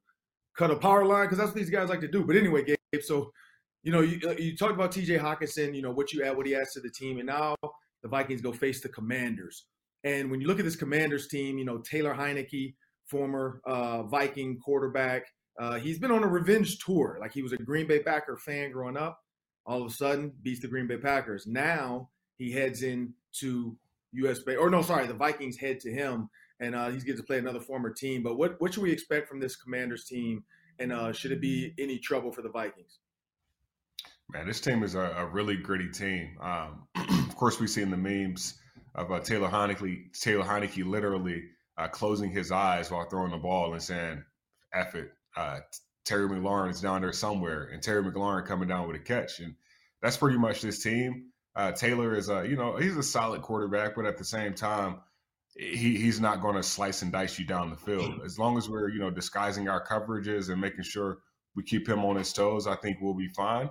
cut 0.56 0.70
a 0.70 0.76
power 0.76 1.06
line 1.06 1.26
because 1.26 1.40
that's 1.40 1.50
what 1.50 1.56
these 1.56 1.70
guys 1.72 1.90
like 1.90 2.02
to 2.02 2.08
do. 2.08 2.24
But 2.24 2.36
anyway, 2.36 2.64
Gabe, 2.64 3.02
so 3.02 3.32
you 3.82 3.92
know 3.92 4.02
you, 4.02 4.20
uh, 4.30 4.34
you 4.34 4.56
talked 4.56 4.74
about 4.74 4.92
T.J. 4.92 5.18
Hockenson, 5.18 5.76
you 5.76 5.82
know 5.82 5.92
what 5.92 6.14
you 6.14 6.24
add, 6.24 6.38
what 6.38 6.46
he 6.46 6.56
adds 6.56 6.74
to 6.74 6.82
the 6.82 6.92
team, 6.92 7.18
and 7.18 7.28
now 7.28 7.56
the 8.04 8.10
Vikings 8.10 8.42
go 8.42 8.52
face 8.52 8.80
the 8.82 8.90
Commanders. 8.90 9.66
And 10.04 10.30
when 10.30 10.40
you 10.40 10.48
look 10.48 10.60
at 10.60 10.66
this 10.66 10.76
Commanders 10.76 11.28
team, 11.28 11.58
you 11.58 11.66
know 11.66 11.80
Taylor 11.80 12.14
Heinicke, 12.14 12.76
former 13.08 13.60
uh, 13.66 14.04
Viking 14.04 14.60
quarterback 14.60 15.24
uh, 15.60 15.78
he's 15.78 16.00
been 16.00 16.12
on 16.12 16.24
a 16.24 16.28
revenge 16.28 16.80
tour. 16.80 17.18
Like 17.20 17.34
he 17.34 17.44
was 17.44 17.52
a 17.52 17.58
Green 17.58 17.86
Bay 17.86 18.00
Packer 18.00 18.38
fan 18.38 18.72
growing 18.72 18.96
up. 18.96 19.20
All 19.66 19.82
of 19.82 19.92
a 19.92 19.94
sudden, 19.94 20.32
beats 20.42 20.62
the 20.62 20.68
Green 20.68 20.88
Bay 20.88 20.98
Packers. 20.98 21.46
Now 21.46 22.10
he 22.38 22.52
heads 22.52 22.82
into 22.82 23.78
US 24.14 24.40
Bay, 24.40 24.56
or 24.56 24.70
no, 24.70 24.82
sorry, 24.82 25.06
the 25.06 25.14
Vikings 25.14 25.58
head 25.58 25.80
to 25.82 25.92
him, 25.92 26.30
and 26.60 26.74
uh, 26.74 26.90
he's 26.90 27.04
getting 27.04 27.22
to 27.22 27.28
play 27.28 27.38
another 27.38 27.60
former 27.60 27.92
team. 27.92 28.24
But 28.24 28.38
what 28.38 28.60
what 28.60 28.74
should 28.74 28.84
we 28.84 28.92
expect 28.92 29.28
from 29.28 29.40
this 29.40 29.58
Commanders 29.58 30.06
team? 30.06 30.44
And 30.80 30.94
uh, 30.94 31.12
should 31.12 31.34
it 31.34 31.42
be 31.42 31.74
any 31.78 32.00
trouble 32.00 32.32
for 32.32 32.42
the 32.42 32.50
Vikings? 32.50 33.00
Man, 34.32 34.48
this 34.48 34.62
team 34.62 34.82
is 34.84 34.96
a, 34.96 35.02
a 35.18 35.26
really 35.26 35.58
gritty 35.58 35.90
team. 35.90 36.38
Um, 36.40 36.88
of 36.96 37.36
course, 37.36 37.60
we've 37.60 37.70
seen 37.70 37.90
the 37.90 37.98
memes 37.98 38.58
of 38.96 39.12
uh, 39.12 39.20
Taylor 39.20 39.50
Heinicke, 39.50 40.14
Taylor 40.14 40.46
Heinicke 40.46 40.90
literally 40.90 41.44
uh, 41.78 41.90
closing 41.90 42.32
his 42.32 42.52
eyes 42.52 42.90
while 42.90 43.10
throwing 43.10 43.32
the 43.32 43.38
ball 43.38 43.74
and 43.74 43.84
saying, 43.84 44.24
"F 44.74 44.96
it, 44.96 45.12
uh, 45.40 45.60
Terry 46.04 46.28
McLaurin 46.28 46.72
is 46.72 46.82
down 46.82 47.02
there 47.02 47.14
somewhere, 47.14 47.70
and 47.72 47.82
Terry 47.82 48.04
McLaurin 48.04 48.46
coming 48.46 48.68
down 48.68 48.88
with 48.88 48.98
a 48.98 49.00
catch, 49.00 49.40
and 49.40 49.56
that's 50.02 50.18
pretty 50.18 50.38
much 50.38 50.62
this 50.62 50.84
team. 50.84 51.28
Uh, 51.56 51.72
Taylor 51.72 52.16
is 52.16 52.30
a 52.30 52.48
you 52.48 52.56
know 52.56 52.76
he's 52.76 52.98
a 52.98 53.04
solid 53.04 53.42
quarterback, 53.42 53.96
but 53.96 54.06
at 54.06 54.18
the 54.18 54.26
same 54.26 54.54
time, 54.54 55.00
he 55.56 55.98
he's 55.98 56.20
not 56.20 56.42
going 56.42 56.56
to 56.56 56.64
slice 56.64 57.02
and 57.02 57.12
dice 57.12 57.40
you 57.40 57.46
down 57.46 57.70
the 57.70 57.78
field. 57.78 58.22
As 58.26 58.38
long 58.38 58.58
as 58.58 58.70
we're 58.70 58.90
you 58.90 59.00
know 59.00 59.10
disguising 59.10 59.70
our 59.70 59.86
coverages 59.86 60.50
and 60.50 60.60
making 60.60 60.84
sure 60.84 61.20
we 61.56 61.64
keep 61.64 61.88
him 61.88 62.04
on 62.04 62.18
his 62.18 62.34
toes, 62.34 62.68
I 62.68 62.76
think 62.76 62.98
we'll 63.00 63.14
be 63.14 63.30
fine. 63.30 63.70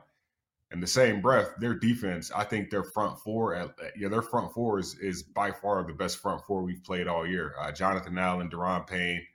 In 0.70 0.80
the 0.80 0.86
same 0.86 1.22
breath, 1.22 1.48
their 1.58 1.74
defense, 1.74 2.30
I 2.30 2.44
think 2.44 2.68
their 2.68 2.84
front 2.84 3.18
four, 3.20 3.54
at, 3.54 3.70
yeah, 3.96 4.08
their 4.08 4.20
front 4.20 4.52
four 4.52 4.78
is, 4.78 4.98
is 4.98 5.22
by 5.22 5.50
far 5.50 5.82
the 5.82 5.94
best 5.94 6.18
front 6.18 6.42
four 6.46 6.62
we've 6.62 6.84
played 6.84 7.08
all 7.08 7.26
year. 7.26 7.54
Uh, 7.58 7.72
Jonathan 7.72 8.18
Allen, 8.18 8.50
Daron 8.50 8.86
Payne, 8.86 9.26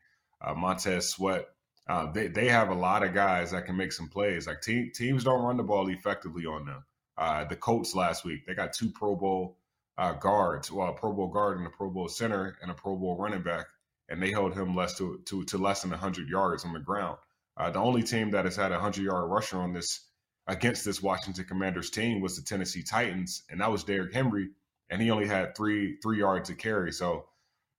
uh, 0.42 0.54
Montez 0.54 1.10
Sweat, 1.10 1.48
uh, 1.88 2.12
they 2.12 2.28
they 2.28 2.48
have 2.48 2.70
a 2.70 2.76
lot 2.76 3.04
of 3.04 3.14
guys 3.14 3.52
that 3.52 3.66
can 3.66 3.76
make 3.76 3.92
some 3.92 4.08
plays. 4.08 4.48
Like 4.48 4.62
te- 4.62 4.90
teams 4.90 5.24
don't 5.24 5.44
run 5.44 5.58
the 5.58 5.64
ball 5.64 5.90
effectively 5.90 6.46
on 6.46 6.66
them. 6.66 6.84
Uh, 7.18 7.44
the 7.46 7.56
Colts 7.56 7.94
last 7.94 8.24
week 8.26 8.46
they 8.46 8.54
got 8.54 8.74
two 8.74 8.90
Pro 8.90 9.16
Bowl 9.16 9.58
uh, 9.98 10.14
guards, 10.14 10.72
well, 10.72 10.90
a 10.90 10.94
Pro 10.94 11.14
Bowl 11.14 11.28
guard 11.28 11.58
and 11.58 11.68
a 11.68 11.70
Pro 11.70 11.90
Bowl 11.90 12.08
center 12.08 12.58
and 12.62 12.72
a 12.72 12.74
Pro 12.74 12.96
Bowl 12.96 13.18
running 13.18 13.44
back, 13.44 13.68
and 14.10 14.22
they 14.22 14.32
held 14.32 14.58
him 14.58 14.76
less 14.76 14.98
to 14.98 15.20
to, 15.26 15.44
to 15.46 15.58
less 15.58 15.82
than 15.82 15.92
100 15.92 16.30
yards 16.30 16.66
on 16.66 16.74
the 16.74 16.80
ground. 16.80 17.18
Uh, 17.58 17.70
the 17.70 17.80
only 17.80 18.02
team 18.02 18.32
that 18.32 18.46
has 18.46 18.56
had 18.56 18.72
a 18.72 18.76
100 18.76 19.04
yard 19.04 19.30
rusher 19.30 19.58
on 19.58 19.74
this 19.74 20.08
against 20.48 20.86
this 20.86 21.02
Washington 21.02 21.46
Commanders 21.46 21.90
team 21.90 22.22
was 22.22 22.36
the 22.36 22.44
Tennessee 22.44 22.84
Titans, 22.84 23.44
and 23.50 23.62
that 23.62 23.72
was 23.72 23.84
Derrick 23.84 24.14
Henry, 24.14 24.50
and 24.90 25.02
he 25.02 25.12
only 25.12 25.28
had 25.28 25.56
three 25.56 25.98
three 26.02 26.20
yards 26.20 26.50
to 26.50 26.56
carry. 26.56 26.94
So 26.94 27.26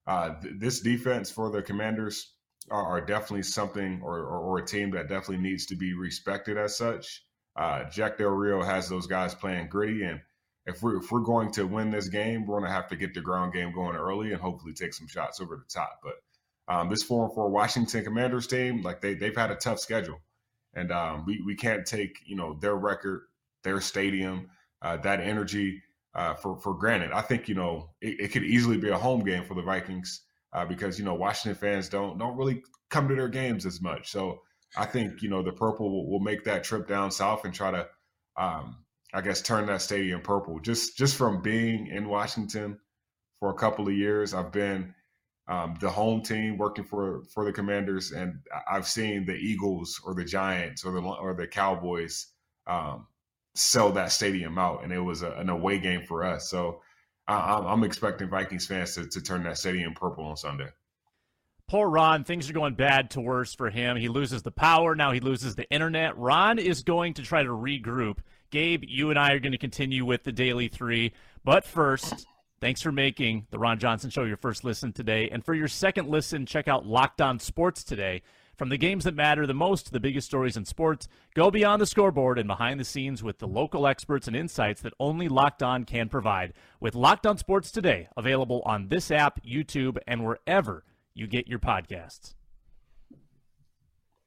uh, 0.07 0.41
th- 0.41 0.55
this 0.59 0.81
defense 0.81 1.31
for 1.31 1.51
the 1.51 1.63
Commanders 1.63 2.34
are, 2.71 2.85
are 2.85 3.01
definitely 3.01 3.43
something 3.43 4.01
or, 4.03 4.19
or, 4.19 4.39
or, 4.39 4.59
a 4.59 4.67
team 4.67 4.91
that 4.93 5.09
definitely 5.09 5.39
needs 5.39 5.67
to 5.67 5.77
be 5.77 5.95
respected 5.95 6.57
as 6.57 6.77
such. 6.77 7.23
Uh, 7.57 7.85
Jack 7.91 8.19
Del 8.19 8.29
Rio 8.29 8.63
has 8.63 8.89
those 8.89 9.07
guys 9.07 9.35
playing 9.35 9.69
gritty, 9.69 10.03
and 10.03 10.21
if 10.67 10.83
we're 10.83 10.97
if 10.97 11.13
we're 11.13 11.21
going 11.21 11.53
to 11.53 11.67
win 11.67 11.91
this 11.91 12.09
game, 12.09 12.47
we're 12.47 12.59
going 12.59 12.69
to 12.69 12.75
have 12.75 12.89
to 12.89 12.97
get 12.97 13.15
the 13.15 13.21
ground 13.21 13.53
game 13.53 13.73
going 13.73 13.97
early 13.97 14.33
and 14.33 14.41
hopefully 14.41 14.73
take 14.73 14.95
some 14.95 15.07
shots 15.07 15.41
over 15.41 15.57
the 15.57 15.73
top. 15.73 16.01
But 16.03 16.75
um, 16.75 16.89
this 16.89 17.03
four 17.03 17.27
and 17.27 17.35
four 17.35 17.51
Washington 17.51 18.05
Commanders 18.05 18.47
team, 18.47 18.83
like 18.83 19.01
they 19.01 19.15
they've 19.15 19.37
had 19.37 19.51
a 19.51 19.57
tough 19.57 19.79
schedule, 19.79 20.21
and 20.75 20.91
um, 20.91 21.25
we 21.27 21.43
we 21.45 21.55
can't 21.55 21.87
take 21.87 22.19
you 22.25 22.35
know 22.35 22.55
their 22.61 22.75
record, 22.75 23.23
their 23.63 23.81
stadium, 23.81 24.51
uh, 24.83 24.97
that 24.99 25.21
energy 25.21 25.83
uh, 26.15 26.35
for 26.35 26.57
for 26.57 26.75
granted. 26.75 27.13
I 27.13 27.21
think 27.21 27.49
you 27.49 27.55
know 27.55 27.91
it, 28.01 28.21
it, 28.21 28.29
could 28.33 28.45
easily 28.45 28.79
be 28.79 28.89
a 28.89 28.99
home 28.99 29.21
game 29.21 29.45
for 29.45 29.55
the 29.55 29.63
Vikings 29.63 30.23
uh, 30.55 30.65
because 30.65 30.99
you 30.99 31.05
know 31.05 31.15
Washington 31.15 31.59
fans 31.59 31.89
don't 31.89 32.19
don't 32.19 32.37
really 32.37 32.63
come 32.91 33.09
to 33.09 33.15
their 33.15 33.29
games 33.29 33.67
as 33.67 33.83
much. 33.83 34.11
So 34.11 34.41
I 34.77 34.87
think 34.87 35.21
you 35.23 35.29
know 35.29 35.43
the 35.43 35.53
purple 35.53 35.91
will, 35.91 36.11
will 36.11 36.21
make 36.21 36.45
that 36.45 36.65
trip 36.65 36.89
down 36.89 37.11
south 37.11 37.45
and 37.45 37.53
try 37.53 37.73
to, 37.73 37.89
um, 38.37 38.77
I 39.13 39.21
guess, 39.21 39.43
turn 39.43 39.67
that 39.67 39.83
stadium 39.83 40.21
purple. 40.21 40.61
Just 40.61 40.97
just 40.97 41.17
from 41.17 41.43
being 41.43 41.89
in 41.89 42.09
Washington 42.09 42.79
for 43.41 43.51
a 43.51 43.55
couple 43.55 43.89
of 43.89 43.95
years, 43.95 44.33
I've 44.33 44.53
been 44.53 44.95
um, 45.49 45.77
the 45.81 45.91
home 45.91 46.23
team 46.23 46.57
working 46.57 46.85
for 46.85 47.25
for 47.33 47.45
the 47.45 47.53
Commanders, 47.53 48.13
and 48.13 48.41
I've 48.71 48.87
seen 48.87 49.27
the 49.27 49.35
Eagles 49.35 50.01
or 50.05 50.15
the 50.15 50.25
Giants 50.25 50.85
or 50.85 50.93
the 50.93 51.01
or 51.01 51.35
the 51.35 51.47
Cowboys 51.47 52.29
um, 52.67 53.07
sell 53.55 53.93
that 53.93 54.13
stadium 54.13 54.59
out, 54.59 54.85
and 54.85 54.93
it 54.93 55.01
was 55.01 55.23
a, 55.23 55.33
an 55.33 55.49
away 55.49 55.79
game 55.79 56.05
for 56.07 56.25
us. 56.25 56.49
So 56.49 56.81
I, 57.27 57.73
am 57.73 57.85
expecting 57.85 58.29
Vikings 58.29 58.67
fans 58.67 58.95
to, 58.95 59.07
to 59.07 59.21
turn 59.21 59.43
that 59.45 59.59
stadium 59.59 59.95
purple 59.95 60.25
on 60.25 60.37
Sunday. 60.37 60.69
Poor 61.67 61.89
Ron, 61.89 62.25
things 62.25 62.51
are 62.51 62.53
going 62.53 62.75
bad 62.75 63.11
to 63.13 63.23
worse 63.23 63.55
for 63.55 63.71
him. 63.71 63.97
He 63.97 64.09
loses 64.09 64.43
the 64.43 64.51
power. 64.51 64.95
Now 64.95 65.13
he 65.13 65.21
loses 65.21 65.55
the 65.55 65.69
internet. 65.71 66.17
Ron 66.19 66.59
is 66.59 66.83
going 66.83 67.15
to 67.15 67.23
try 67.23 67.43
to 67.43 67.49
regroup. 67.49 68.19
Gabe, 68.51 68.85
you 68.87 69.09
and 69.11 69.19
I 69.19 69.33
are 69.33 69.39
going 69.39 69.53
to 69.53 69.59
continue 69.59 70.05
with 70.05 70.25
the 70.25 70.33
Daily 70.33 70.69
Three. 70.69 71.13
But 71.43 71.65
first, 71.65 72.27
thanks 72.61 72.83
for 72.83 72.93
making 72.93 73.47
the 73.51 73.59
Ron 73.59 73.79
Johnson 73.79 74.11
Show 74.11 74.25
your 74.25 74.37
first 74.37 74.63
listen 74.63 74.93
today. 74.93 75.31
And 75.31 75.43
for 75.43 75.55
your 75.55 75.69
second 75.69 76.09
listen, 76.09 76.45
check 76.45 76.69
out 76.69 76.87
Locked 76.87 77.23
On 77.23 77.39
Sports 77.39 77.83
today. 77.83 78.23
From 78.57 78.69
the 78.69 78.77
games 78.77 79.05
that 79.05 79.17
matter 79.17 79.47
the 79.47 79.55
most 79.55 79.87
to 79.87 79.93
the 79.93 79.99
biggest 79.99 80.29
stories 80.29 80.57
in 80.57 80.65
sports, 80.65 81.09
go 81.35 81.51
beyond 81.51 81.83
the 81.83 81.87
scoreboard 81.87 82.39
and 82.39 82.47
behind 82.47 82.79
the 82.79 82.85
scenes 82.85 83.23
with 83.23 83.39
the 83.39 83.49
local 83.49 83.87
experts 83.87 84.29
and 84.29 84.37
insights 84.37 84.81
that 84.83 84.93
only 85.01 85.29
Locked 85.29 85.63
On 85.63 85.85
can 85.85 86.09
provide. 86.09 86.53
With 86.79 86.95
Locked 86.95 87.27
On 87.27 87.37
Sports 87.37 87.73
Today, 87.73 88.09
available 88.17 88.63
on 88.65 88.89
this 88.89 89.11
app, 89.11 89.45
YouTube, 89.45 89.99
and 90.07 90.25
wherever 90.25 90.85
you 91.15 91.27
get 91.27 91.49
your 91.49 91.59
podcasts. 91.59 92.35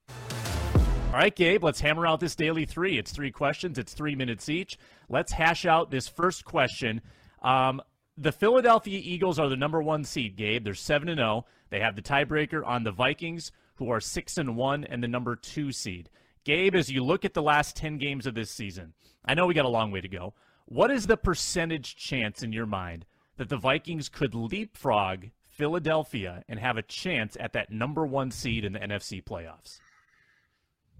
All 0.10 1.14
right, 1.14 1.36
Gabe, 1.36 1.64
let's 1.64 1.80
hammer 1.80 2.06
out 2.06 2.20
this 2.20 2.36
daily 2.36 2.66
three. 2.66 2.98
It's 2.98 3.12
three 3.12 3.32
questions, 3.32 3.78
it's 3.78 3.94
three 3.94 4.14
minutes 4.14 4.50
each. 4.50 4.78
Let's 5.08 5.32
hash 5.32 5.66
out 5.66 5.90
this 5.90 6.10
first 6.10 6.44
question. 6.44 7.02
Um, 7.42 7.82
the 8.18 8.32
Philadelphia 8.32 9.00
Eagles 9.02 9.40
are 9.40 9.48
the 9.48 9.56
number 9.56 9.82
one 9.82 10.04
seed, 10.04 10.36
Gabe. 10.36 10.64
They're 10.64 10.74
7 10.74 11.16
0. 11.16 11.46
They 11.70 11.80
have 11.80 11.96
the 11.96 12.02
tiebreaker 12.02 12.66
on 12.66 12.84
the 12.84 12.92
Vikings, 12.92 13.52
who 13.78 13.90
are 13.90 14.00
six 14.00 14.38
and 14.38 14.56
one 14.56 14.84
and 14.84 15.04
the 15.04 15.08
number 15.08 15.36
two 15.36 15.72
seed. 15.72 16.10
Gabe, 16.44 16.76
as 16.76 16.90
you 16.90 17.04
look 17.04 17.26
at 17.26 17.34
the 17.34 17.42
last 17.42 17.76
ten 17.76 17.98
games 17.98 18.26
of 18.26 18.36
this 18.36 18.52
season, 18.52 18.94
I 19.26 19.34
know 19.34 19.46
we 19.46 19.54
got 19.54 19.66
a 19.66 19.70
long 19.70 19.92
way 19.92 20.02
to 20.02 20.08
go. 20.08 20.34
What 20.66 20.92
is 20.92 21.08
the 21.08 21.18
percentage 21.18 21.96
chance 21.96 22.44
in 22.44 22.52
your 22.52 22.66
mind 22.66 23.06
that 23.38 23.50
the 23.50 23.58
Vikings 23.58 24.10
could 24.10 24.36
leapfrog 24.36 25.26
Philadelphia 25.48 26.44
and 26.48 26.60
have 26.60 26.78
a 26.78 26.82
chance 26.82 27.38
at 27.40 27.54
that 27.54 27.72
number 27.72 28.06
one 28.06 28.32
seed 28.32 28.66
in 28.66 28.74
the 28.74 28.80
NFC 28.80 29.24
playoffs? 29.24 29.80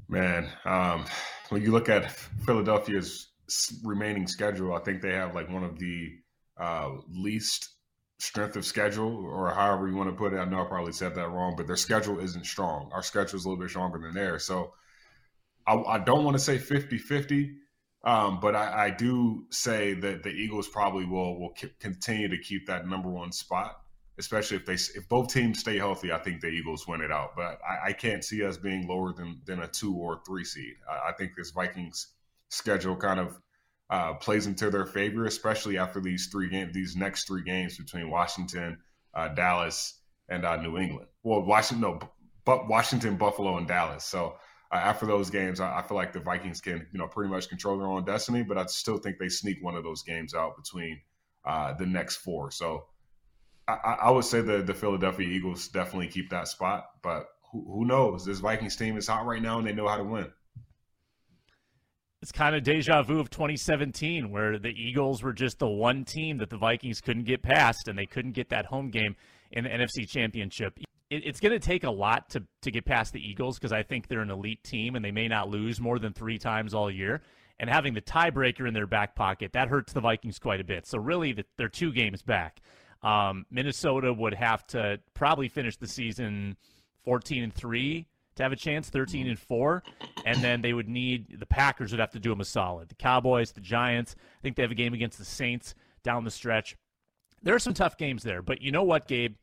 Man, 0.10 0.50
um, 0.66 1.06
when 1.50 1.62
you 1.62 1.72
look 1.72 1.90
at 1.90 2.12
Philadelphia's 2.46 3.28
remaining 3.84 4.28
schedule, 4.28 4.74
I 4.74 4.80
think 4.80 5.02
they 5.02 5.14
have 5.14 5.36
like 5.36 5.50
one 5.50 5.64
of 5.64 5.78
the 5.80 6.12
uh, 6.58 6.92
least 7.10 7.70
strength 8.20 8.56
of 8.56 8.66
schedule 8.66 9.26
or 9.26 9.50
however 9.52 9.88
you 9.88 9.96
want 9.96 10.10
to 10.10 10.16
put 10.16 10.34
it. 10.34 10.38
I 10.38 10.46
know 10.46 10.62
I 10.62 10.66
probably 10.66 10.92
said 10.92 11.16
that 11.16 11.30
wrong, 11.30 11.56
but 11.56 11.68
their 11.68 11.76
schedule 11.76 12.20
isn't 12.20 12.46
strong. 12.46 12.90
Our 12.94 13.04
schedule 13.04 13.38
is 13.38 13.46
a 13.46 13.50
little 13.50 13.62
bit 13.62 13.70
stronger 13.70 14.00
than 14.00 14.14
theirs. 14.14 14.44
So 14.46 14.74
I, 15.66 15.76
I 15.76 16.00
don't 16.00 16.24
want 16.24 16.36
to 16.36 16.44
say 16.44 16.58
50 16.58 16.98
50, 16.98 17.56
um, 18.04 18.40
but 18.40 18.56
I, 18.56 18.86
I, 18.86 18.90
do 18.90 19.46
say 19.52 19.94
that 19.96 20.24
the 20.24 20.30
Eagles 20.30 20.68
probably 20.68 21.06
will 21.06 21.40
will 21.40 21.54
continue 21.80 22.30
to 22.30 22.38
keep 22.38 22.68
that 22.68 22.88
number 22.88 23.10
one 23.10 23.32
spot, 23.32 23.76
especially 24.18 24.58
if 24.58 24.66
they 24.66 24.76
if 24.76 25.10
both 25.10 25.32
teams 25.34 25.60
stay 25.60 25.78
healthy. 25.78 26.12
I 26.12 26.20
think 26.20 26.42
the 26.42 26.48
Eagles 26.48 26.88
win 26.88 27.02
it 27.02 27.12
out, 27.12 27.36
but 27.36 27.60
I, 27.68 27.90
I 27.90 27.94
can't 27.94 28.24
see 28.24 28.44
us 28.44 28.58
being 28.58 28.88
lower 28.88 29.14
than 29.14 29.42
than 29.46 29.60
a 29.60 29.68
two 29.68 29.94
or 29.94 30.22
three 30.26 30.46
seed. 30.46 30.76
I, 30.90 31.10
I 31.10 31.12
think 31.14 31.34
this 31.36 31.52
Vikings 31.52 32.08
schedule 32.50 32.96
kind 32.96 33.20
of 33.20 33.38
uh, 33.90 34.14
plays 34.16 34.48
into 34.48 34.70
their 34.70 34.86
favor, 34.86 35.26
especially 35.26 35.78
after 35.78 36.02
these 36.02 36.28
three 36.28 36.50
games, 36.50 36.74
these 36.74 36.96
next 36.96 37.28
three 37.28 37.44
games 37.44 37.78
between 37.78 38.10
Washington, 38.10 38.78
uh, 39.14 39.30
Dallas, 39.30 40.00
and 40.30 40.46
uh, 40.46 40.58
New 40.58 40.78
England. 40.78 41.08
Well, 41.24 41.44
Washington, 41.44 41.82
no, 41.82 42.00
but 42.46 42.68
Washington, 42.68 43.16
Buffalo, 43.18 43.58
and 43.58 43.68
Dallas. 43.68 44.04
So 44.04 44.36
uh, 44.72 44.76
after 44.76 45.06
those 45.06 45.30
games, 45.30 45.62
I, 45.62 45.80
I, 45.80 45.82
feel 45.82 45.96
like 45.96 46.12
the 46.12 46.20
Vikings 46.20 46.60
can, 46.60 46.86
you 46.92 47.00
know, 47.00 47.08
pretty 47.08 47.30
much 47.30 47.48
control 47.48 47.78
their 47.78 47.88
own 47.88 48.04
destiny. 48.04 48.44
But 48.44 48.58
I 48.58 48.66
still 48.66 48.98
think 48.98 49.18
they 49.20 49.30
sneak 49.30 49.58
one 49.62 49.76
of 49.76 49.84
those 49.84 50.04
games 50.04 50.34
out 50.34 50.58
between 50.58 51.00
uh, 51.46 51.74
the 51.74 51.86
next 51.86 52.18
four. 52.18 52.52
So 52.52 52.88
I, 53.68 53.98
I, 54.02 54.12
would 54.12 54.26
say 54.26 54.42
the 54.42 54.62
the 54.62 54.74
Philadelphia 54.74 55.28
Eagles 55.28 55.70
definitely 55.70 56.08
keep 56.08 56.30
that 56.32 56.50
spot. 56.50 56.86
But 57.02 57.28
who, 57.52 57.66
who 57.72 57.86
knows? 57.86 58.26
This 58.26 58.40
Vikings 58.40 58.76
team 58.76 58.98
is 58.98 59.08
hot 59.08 59.26
right 59.26 59.42
now, 59.42 59.60
and 59.60 59.68
they 59.68 59.74
know 59.74 59.88
how 59.88 59.98
to 59.98 60.04
win 60.04 60.32
it's 62.22 62.32
kind 62.32 62.56
of 62.56 62.64
deja 62.64 63.04
vu 63.04 63.20
of 63.20 63.30
2017 63.30 64.32
where 64.32 64.58
the 64.58 64.70
Eagles 64.70 65.22
were 65.22 65.34
just 65.34 65.60
the 65.60 65.68
one 65.68 66.04
team 66.04 66.38
that 66.38 66.50
the 66.50 66.58
Vikings 66.58 67.00
couldn't 67.00 67.26
get 67.26 67.44
past 67.44 67.88
and 67.88 67.98
they 67.98 68.08
couldn't 68.08 68.32
get 68.32 68.50
that 68.50 68.66
home 68.66 68.90
game 68.90 69.16
in 69.52 69.64
the 69.64 69.70
NFC 69.70 70.08
Championship. 70.10 70.80
It, 71.10 71.24
it's 71.26 71.40
going 71.40 71.52
to 71.52 71.60
take 71.60 71.84
a 71.84 71.92
lot 71.92 72.30
to, 72.32 72.44
to 72.64 72.72
get 72.72 72.86
past 72.86 73.14
the 73.14 73.22
Eagles 73.22 73.60
because 73.60 73.72
I 73.72 73.84
think 73.84 74.08
they're 74.08 74.22
an 74.22 74.32
elite 74.32 74.64
team 74.64 74.96
and 74.96 75.06
they 75.06 75.12
may 75.12 75.28
not 75.28 75.50
lose 75.50 75.80
more 75.80 76.00
than 76.00 76.12
three 76.14 76.40
times 76.40 76.74
all 76.74 76.90
year. 76.90 77.22
And 77.60 77.70
having 77.70 77.94
the 77.94 78.02
tiebreaker 78.02 78.68
in 78.68 78.74
their 78.74 78.88
back 78.88 79.16
pocket, 79.16 79.54
that 79.54 79.68
hurts 79.68 79.94
the 79.94 80.02
Vikings 80.02 80.38
quite 80.38 80.60
a 80.60 80.64
bit. 80.64 80.86
So, 80.86 81.00
really, 81.00 81.34
the, 81.34 81.46
they're 81.58 81.70
two 81.70 81.92
games 81.92 82.22
back. 82.22 82.62
Um, 83.02 83.48
Minnesota 83.50 84.14
would 84.14 84.36
have 84.36 84.66
to 84.68 85.00
probably 85.16 85.48
finish 85.48 85.76
the 85.76 85.88
season 85.88 86.56
14 87.04 87.44
and 87.44 87.54
3 87.54 88.06
to 88.38 88.44
have 88.44 88.52
a 88.52 88.58
chance, 88.58 88.90
13 88.90 89.28
and 89.28 89.38
4. 89.38 89.84
And 90.26 90.42
then 90.42 90.62
they 90.62 90.74
would 90.74 90.88
need 90.88 91.40
the 91.40 91.46
Packers 91.46 91.92
would 91.92 92.00
have 92.00 92.12
to 92.12 92.20
do 92.20 92.30
them 92.30 92.42
a 92.42 92.46
solid. 92.46 92.90
The 92.90 92.96
Cowboys, 92.96 93.52
the 93.52 93.62
Giants, 93.62 94.16
I 94.18 94.42
think 94.42 94.56
they 94.56 94.64
have 94.64 94.72
a 94.72 94.76
game 94.76 94.94
against 94.94 95.18
the 95.18 95.26
Saints 95.26 95.76
down 96.04 96.24
the 96.24 96.32
stretch. 96.32 96.76
There 97.44 97.56
are 97.56 97.60
some 97.60 97.74
tough 97.74 97.98
games 97.98 98.24
there, 98.24 98.42
but 98.42 98.62
you 98.62 98.72
know 98.72 98.84
what, 98.84 99.08
Gabe? 99.08 99.36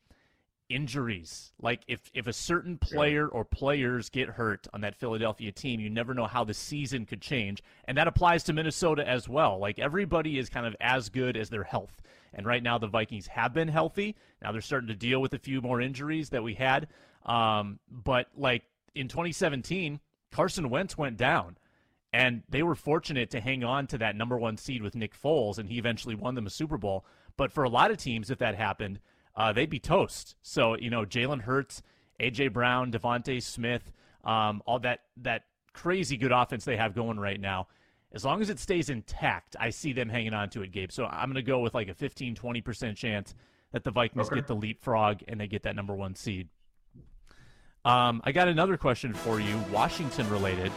Injuries. 0.67 1.53
Like 1.61 1.83
if 1.87 2.09
if 2.15 2.25
a 2.25 2.33
certain 2.33 2.79
player 2.79 3.27
or 3.27 3.45
players 3.45 4.09
get 4.09 4.29
hurt 4.29 4.67
on 4.73 4.81
that 4.81 4.95
Philadelphia 4.95 5.51
team, 5.51 5.79
you 5.79 5.91
never 5.91 6.15
know 6.15 6.25
how 6.25 6.43
the 6.43 6.55
season 6.55 7.05
could 7.05 7.21
change. 7.21 7.61
And 7.87 7.95
that 7.99 8.07
applies 8.07 8.43
to 8.45 8.53
Minnesota 8.53 9.07
as 9.07 9.29
well. 9.29 9.59
Like 9.59 9.77
everybody 9.77 10.39
is 10.39 10.49
kind 10.49 10.65
of 10.65 10.75
as 10.81 11.09
good 11.09 11.37
as 11.37 11.51
their 11.51 11.63
health. 11.63 12.01
And 12.33 12.47
right 12.47 12.63
now 12.63 12.79
the 12.79 12.87
Vikings 12.87 13.27
have 13.27 13.53
been 13.53 13.67
healthy. 13.67 14.15
Now 14.41 14.51
they're 14.51 14.61
starting 14.61 14.87
to 14.87 14.95
deal 14.95 15.21
with 15.21 15.33
a 15.33 15.39
few 15.39 15.61
more 15.61 15.81
injuries 15.81 16.29
that 16.29 16.41
we 16.41 16.55
had. 16.55 16.87
Um, 17.27 17.79
but 17.89 18.27
like 18.35 18.63
in 18.95 19.07
2017, 19.07 19.99
Carson 20.31 20.69
Wentz 20.69 20.97
went 20.97 21.17
down, 21.17 21.57
and 22.11 22.43
they 22.49 22.63
were 22.63 22.75
fortunate 22.75 23.29
to 23.31 23.41
hang 23.41 23.63
on 23.63 23.87
to 23.87 23.97
that 23.97 24.15
number 24.15 24.37
one 24.37 24.57
seed 24.57 24.81
with 24.81 24.95
Nick 24.95 25.13
Foles, 25.19 25.57
and 25.57 25.69
he 25.69 25.77
eventually 25.77 26.15
won 26.15 26.35
them 26.35 26.47
a 26.47 26.49
Super 26.49 26.77
Bowl. 26.77 27.05
But 27.37 27.51
for 27.51 27.63
a 27.63 27.69
lot 27.69 27.91
of 27.91 27.97
teams, 27.97 28.31
if 28.31 28.39
that 28.39 28.55
happened, 28.55 28.99
uh, 29.35 29.53
they'd 29.53 29.69
be 29.69 29.79
toast. 29.79 30.35
So 30.41 30.77
you 30.77 30.89
know, 30.89 31.05
Jalen 31.05 31.41
Hurts, 31.41 31.81
AJ 32.19 32.53
Brown, 32.53 32.91
DeVonta 32.91 33.41
Smith, 33.41 33.91
um, 34.23 34.61
all 34.65 34.79
that 34.79 35.01
that 35.17 35.43
crazy 35.73 36.17
good 36.17 36.31
offense 36.31 36.65
they 36.65 36.77
have 36.77 36.95
going 36.95 37.19
right 37.19 37.39
now. 37.39 37.67
As 38.13 38.23
long 38.23 38.41
as 38.41 38.49
it 38.49 38.59
stays 38.59 38.89
intact, 38.89 39.57
I 39.59 39.69
see 39.69 39.91
them 39.91 40.07
hanging 40.07 40.33
on 40.33 40.49
to 40.51 40.61
it, 40.61 40.71
Gabe. 40.71 40.91
So 40.91 41.05
I'm 41.05 41.29
going 41.29 41.35
to 41.35 41.41
go 41.41 41.59
with 41.59 41.73
like 41.73 41.89
a 41.89 41.93
15, 41.93 42.33
20% 42.33 42.95
chance 42.95 43.35
that 43.73 43.83
the 43.83 43.91
Vikings 43.91 44.27
okay. 44.27 44.35
get 44.35 44.47
the 44.47 44.55
leapfrog 44.55 45.19
and 45.27 45.39
they 45.39 45.47
get 45.47 45.63
that 45.63 45.75
number 45.75 45.93
one 45.93 46.15
seed. 46.15 46.47
Um, 47.85 48.21
I 48.23 48.31
got 48.31 48.47
another 48.47 48.77
question 48.77 49.13
for 49.13 49.39
you, 49.39 49.63
Washington 49.71 50.27
related. 50.29 50.71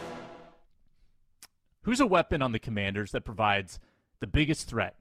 Who's 1.81 1.99
a 2.01 2.05
weapon 2.05 2.43
on 2.43 2.51
the 2.51 2.59
Commanders 2.59 3.11
that 3.11 3.25
provides 3.25 3.79
the 4.19 4.27
biggest 4.27 4.67
threat 4.67 4.95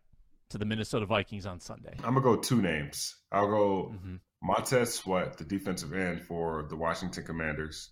to 0.48 0.56
the 0.56 0.64
Minnesota 0.64 1.04
Vikings 1.04 1.44
on 1.44 1.60
Sunday? 1.60 1.94
I'm 1.98 2.14
gonna 2.14 2.22
go 2.22 2.36
two 2.36 2.62
names. 2.62 3.14
I'll 3.30 3.50
go 3.50 3.92
mm-hmm. 3.94 4.16
Montez 4.42 4.94
Sweat, 4.94 5.36
the 5.36 5.44
defensive 5.44 5.92
end 5.92 6.22
for 6.22 6.66
the 6.70 6.76
Washington 6.76 7.24
Commanders, 7.24 7.90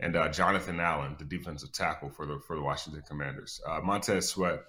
and 0.00 0.16
uh, 0.16 0.30
Jonathan 0.30 0.80
Allen, 0.80 1.16
the 1.18 1.26
defensive 1.26 1.70
tackle 1.70 2.08
for 2.08 2.24
the 2.24 2.40
for 2.46 2.56
the 2.56 2.62
Washington 2.62 3.02
Commanders. 3.06 3.60
Uh, 3.66 3.80
Montez 3.82 4.30
Sweat, 4.30 4.60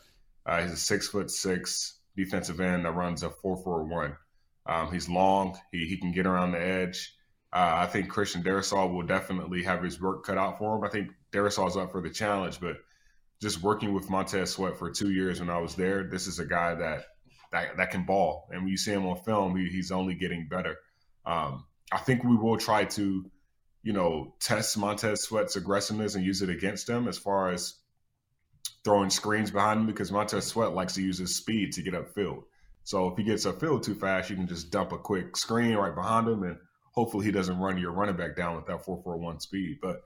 uh, 0.45 0.61
he's 0.61 0.73
a 0.73 0.77
six 0.77 1.07
foot 1.07 1.31
six 1.31 1.99
defensive 2.17 2.59
end 2.59 2.83
that 2.83 2.91
runs 2.91 3.23
a 3.23 3.29
four 3.29 3.55
four 3.55 3.85
one. 3.85 4.17
Um, 4.65 4.91
he's 4.91 5.07
long. 5.07 5.57
He 5.71 5.85
he 5.85 5.95
can 5.95 6.11
get 6.11 6.25
around 6.25 6.51
the 6.51 6.61
edge. 6.61 7.15
Uh, 7.51 7.73
I 7.77 7.87
think 7.87 8.09
Christian 8.09 8.43
Darrisaw 8.43 8.93
will 8.93 9.05
definitely 9.05 9.63
have 9.63 9.83
his 9.83 9.99
work 9.99 10.23
cut 10.23 10.37
out 10.37 10.59
for 10.59 10.77
him. 10.77 10.83
I 10.83 10.89
think 10.89 11.09
Darrisaw's 11.31 11.77
up 11.77 11.91
for 11.91 12.01
the 12.01 12.09
challenge, 12.09 12.59
but 12.59 12.77
just 13.41 13.63
working 13.63 13.93
with 13.93 14.09
Montez 14.09 14.51
Sweat 14.51 14.77
for 14.77 14.91
two 14.91 15.09
years 15.09 15.39
when 15.39 15.49
I 15.49 15.57
was 15.57 15.73
there, 15.73 16.03
this 16.03 16.27
is 16.27 16.39
a 16.39 16.45
guy 16.45 16.75
that 16.75 17.05
that, 17.51 17.77
that 17.77 17.89
can 17.89 18.05
ball. 18.05 18.47
And 18.51 18.61
when 18.61 18.69
you 18.69 18.77
see 18.77 18.91
him 18.91 19.07
on 19.07 19.17
film, 19.23 19.57
he, 19.57 19.69
he's 19.69 19.91
only 19.91 20.13
getting 20.13 20.47
better. 20.47 20.77
Um, 21.25 21.65
I 21.91 21.97
think 21.97 22.23
we 22.23 22.35
will 22.35 22.57
try 22.57 22.85
to, 22.85 23.25
you 23.81 23.93
know, 23.93 24.35
test 24.39 24.77
Montez 24.77 25.23
Sweat's 25.23 25.55
aggressiveness 25.55 26.13
and 26.13 26.23
use 26.23 26.43
it 26.43 26.51
against 26.51 26.87
him 26.87 27.07
as 27.07 27.17
far 27.17 27.49
as 27.49 27.73
throwing 28.83 29.09
screens 29.09 29.49
behind 29.49 29.79
him 29.79 29.87
because 29.87 30.11
Montez 30.11 30.45
Sweat 30.45 30.73
likes 30.73 30.93
to 30.93 31.01
use 31.01 31.17
his 31.17 31.35
speed 31.35 31.73
to 31.73 31.81
get 31.81 31.95
upfield. 31.95 32.43
So 32.83 33.07
if 33.07 33.17
he 33.17 33.23
gets 33.23 33.47
upfield 33.47 33.81
too 33.81 33.95
fast, 33.95 34.29
you 34.29 34.35
can 34.35 34.47
just 34.47 34.69
dump 34.69 34.91
a 34.91 34.99
quick 34.99 35.35
screen 35.35 35.75
right 35.75 35.95
behind 35.95 36.27
him 36.27 36.43
and– 36.43 36.57
hopefully 36.91 37.25
he 37.25 37.31
doesn't 37.31 37.59
run 37.59 37.77
your 37.77 37.91
running 37.91 38.15
back 38.15 38.35
down 38.35 38.55
with 38.55 38.65
that 38.65 38.83
441 38.83 39.39
speed. 39.39 39.79
But 39.81 40.03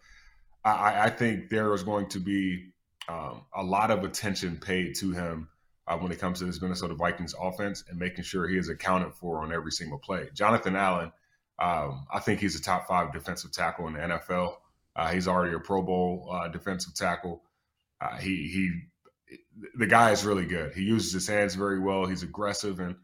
I, 0.64 1.06
I 1.06 1.10
think 1.10 1.50
there 1.50 1.74
is 1.74 1.84
going 1.84 2.10
to 2.10 2.20
be 2.20 2.72
um, 3.08 3.42
a 3.56 3.64
lot 3.64 3.92
of 3.92 4.04
attention 4.04 4.58
paid 4.58 4.96
to 4.96 5.12
him 5.12 5.50
uh, 5.88 5.98
when 5.98 6.12
it 6.12 6.20
comes 6.20 6.40
to 6.40 6.46
this 6.46 6.62
Minnesota 6.62 6.96
Vikings 6.96 7.36
offense 7.40 7.84
and 7.90 8.00
making 8.00 8.24
sure 8.24 8.48
he 8.48 8.58
is 8.58 8.70
accounted 8.70 9.14
for 9.14 9.40
on 9.40 9.54
every 9.54 9.72
single 9.72 10.00
play. 10.00 10.30
Jonathan 10.34 10.76
Allen, 10.76 11.12
um, 11.60 12.06
I 12.14 12.20
think 12.20 12.40
he's 12.40 12.58
a 12.58 12.62
top 12.62 12.88
five 12.88 13.12
defensive 13.12 13.52
tackle 13.52 13.88
in 13.88 13.94
the 13.94 14.00
NFL. 14.00 14.56
Uh, 14.96 15.10
he's 15.10 15.28
already 15.28 15.56
a 15.56 15.60
Pro 15.60 15.82
Bowl 15.82 16.30
uh, 16.32 16.48
defensive 16.48 16.94
tackle. 16.94 17.44
Uh, 18.00 18.18
he 18.18 18.48
he, 18.48 19.38
the 19.76 19.88
guy 19.88 20.12
is 20.12 20.26
really 20.26 20.46
good. 20.46 20.74
He 20.74 20.84
uses 20.84 21.14
his 21.14 21.28
hands 21.28 21.56
very 21.56 21.80
well. 21.80 22.06
He's 22.06 22.24
aggressive 22.24 22.80
and 22.80 22.96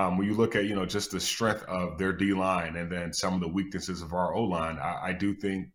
um, 0.00 0.16
when 0.16 0.26
you 0.26 0.34
look 0.34 0.56
at 0.56 0.64
you 0.64 0.74
know 0.74 0.86
just 0.86 1.10
the 1.10 1.20
strength 1.20 1.64
of 1.64 1.98
their 1.98 2.12
D 2.12 2.32
line 2.32 2.76
and 2.76 2.90
then 2.90 3.12
some 3.12 3.34
of 3.34 3.40
the 3.40 3.48
weaknesses 3.48 4.02
of 4.02 4.12
our 4.12 4.34
O 4.34 4.44
line, 4.44 4.78
I, 4.78 5.08
I, 5.08 5.12
do 5.12 5.34
think 5.34 5.68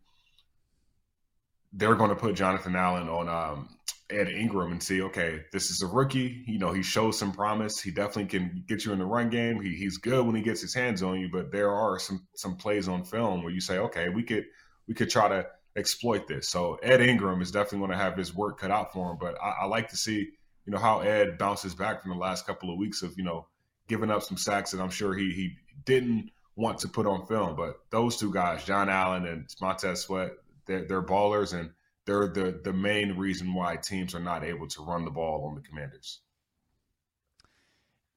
they're 1.73 1.95
going 1.95 2.09
to 2.09 2.15
put 2.15 2.35
Jonathan 2.35 2.75
Allen 2.75 3.07
on 3.09 3.29
um, 3.29 3.77
Ed 4.09 4.29
Ingram 4.29 4.71
and 4.71 4.81
see, 4.81 5.01
okay, 5.01 5.43
this 5.51 5.69
is 5.69 5.81
a 5.81 5.87
rookie. 5.87 6.43
You 6.47 6.59
know, 6.59 6.71
he 6.71 6.81
shows 6.81 7.19
some 7.19 7.31
promise. 7.31 7.81
He 7.81 7.91
definitely 7.91 8.25
can 8.25 8.63
get 8.67 8.85
you 8.85 8.93
in 8.93 8.99
the 8.99 9.05
run 9.05 9.29
game. 9.29 9.61
He, 9.61 9.75
he's 9.75 9.97
good 9.97 10.25
when 10.25 10.35
he 10.35 10.41
gets 10.41 10.61
his 10.61 10.73
hands 10.73 11.03
on 11.03 11.19
you, 11.19 11.29
but 11.31 11.51
there 11.51 11.71
are 11.71 11.99
some 11.99 12.25
some 12.35 12.55
plays 12.55 12.87
on 12.87 13.03
film 13.03 13.43
where 13.43 13.53
you 13.53 13.61
say, 13.61 13.77
okay, 13.77 14.09
we 14.09 14.23
could 14.23 14.45
we 14.87 14.93
could 14.93 15.09
try 15.09 15.27
to 15.29 15.45
exploit 15.75 16.27
this. 16.27 16.49
So 16.49 16.75
Ed 16.81 17.01
Ingram 17.01 17.41
is 17.41 17.51
definitely 17.51 17.79
going 17.79 17.91
to 17.91 18.03
have 18.03 18.17
his 18.17 18.33
work 18.33 18.59
cut 18.59 18.71
out 18.71 18.93
for 18.93 19.11
him. 19.11 19.17
But 19.19 19.35
I, 19.41 19.63
I 19.63 19.65
like 19.65 19.89
to 19.89 19.97
see, 19.97 20.29
you 20.65 20.71
know, 20.71 20.79
how 20.79 21.01
Ed 21.01 21.37
bounces 21.37 21.75
back 21.75 22.01
from 22.01 22.11
the 22.11 22.17
last 22.17 22.47
couple 22.47 22.71
of 22.71 22.77
weeks 22.77 23.03
of, 23.03 23.13
you 23.17 23.23
know, 23.23 23.47
giving 23.87 24.11
up 24.11 24.23
some 24.23 24.37
sacks 24.37 24.71
that 24.71 24.81
I'm 24.81 24.89
sure 24.89 25.13
he 25.13 25.31
he 25.31 25.57
didn't 25.85 26.31
want 26.55 26.79
to 26.79 26.87
put 26.87 27.05
on 27.05 27.25
film. 27.25 27.55
But 27.55 27.79
those 27.89 28.17
two 28.17 28.31
guys, 28.31 28.63
John 28.63 28.89
Allen 28.89 29.25
and 29.25 29.47
Montez 29.61 30.01
Sweat, 30.01 30.31
they're, 30.65 30.85
they're 30.85 31.03
ballers 31.03 31.57
and 31.57 31.71
they're 32.05 32.27
the 32.27 32.59
the 32.63 32.73
main 32.73 33.17
reason 33.17 33.53
why 33.53 33.75
teams 33.75 34.15
are 34.15 34.19
not 34.19 34.43
able 34.43 34.67
to 34.67 34.83
run 34.83 35.05
the 35.05 35.11
ball 35.11 35.45
on 35.47 35.55
the 35.55 35.61
Commanders. 35.61 36.21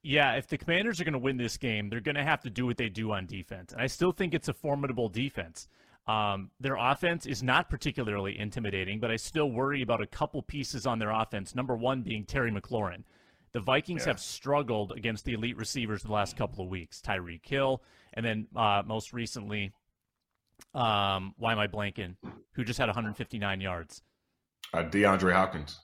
Yeah, 0.02 0.34
if 0.34 0.46
the 0.46 0.56
Commanders 0.56 1.00
are 1.00 1.04
going 1.04 1.12
to 1.12 1.18
win 1.18 1.36
this 1.36 1.56
game, 1.56 1.90
they're 1.90 2.00
going 2.00 2.14
to 2.14 2.24
have 2.24 2.40
to 2.42 2.50
do 2.50 2.64
what 2.64 2.76
they 2.76 2.88
do 2.88 3.12
on 3.12 3.26
defense. 3.26 3.72
And 3.72 3.82
I 3.82 3.88
still 3.88 4.12
think 4.12 4.32
it's 4.32 4.48
a 4.48 4.54
formidable 4.54 5.08
defense. 5.08 5.66
Um, 6.06 6.50
their 6.60 6.76
offense 6.76 7.26
is 7.26 7.42
not 7.42 7.68
particularly 7.68 8.38
intimidating, 8.38 9.00
but 9.00 9.10
I 9.10 9.16
still 9.16 9.50
worry 9.50 9.82
about 9.82 10.00
a 10.00 10.06
couple 10.06 10.40
pieces 10.40 10.86
on 10.86 10.98
their 10.98 11.10
offense. 11.10 11.54
Number 11.54 11.76
one 11.76 12.02
being 12.02 12.24
Terry 12.24 12.50
McLaurin. 12.50 13.02
The 13.58 13.64
Vikings 13.64 14.02
yeah. 14.02 14.12
have 14.12 14.20
struggled 14.20 14.92
against 14.92 15.24
the 15.24 15.32
elite 15.32 15.56
receivers 15.56 16.04
the 16.04 16.12
last 16.12 16.36
couple 16.36 16.62
of 16.62 16.70
weeks. 16.70 17.02
Tyreek 17.04 17.44
Hill, 17.44 17.82
and 18.14 18.24
then 18.24 18.46
uh, 18.54 18.84
most 18.86 19.12
recently, 19.12 19.72
um, 20.76 21.34
why 21.38 21.50
am 21.50 21.58
I 21.58 21.66
blanking? 21.66 22.14
Who 22.52 22.62
just 22.62 22.78
had 22.78 22.86
159 22.86 23.60
yards? 23.60 24.00
Uh, 24.72 24.84
DeAndre 24.84 25.32
Hopkins. 25.32 25.76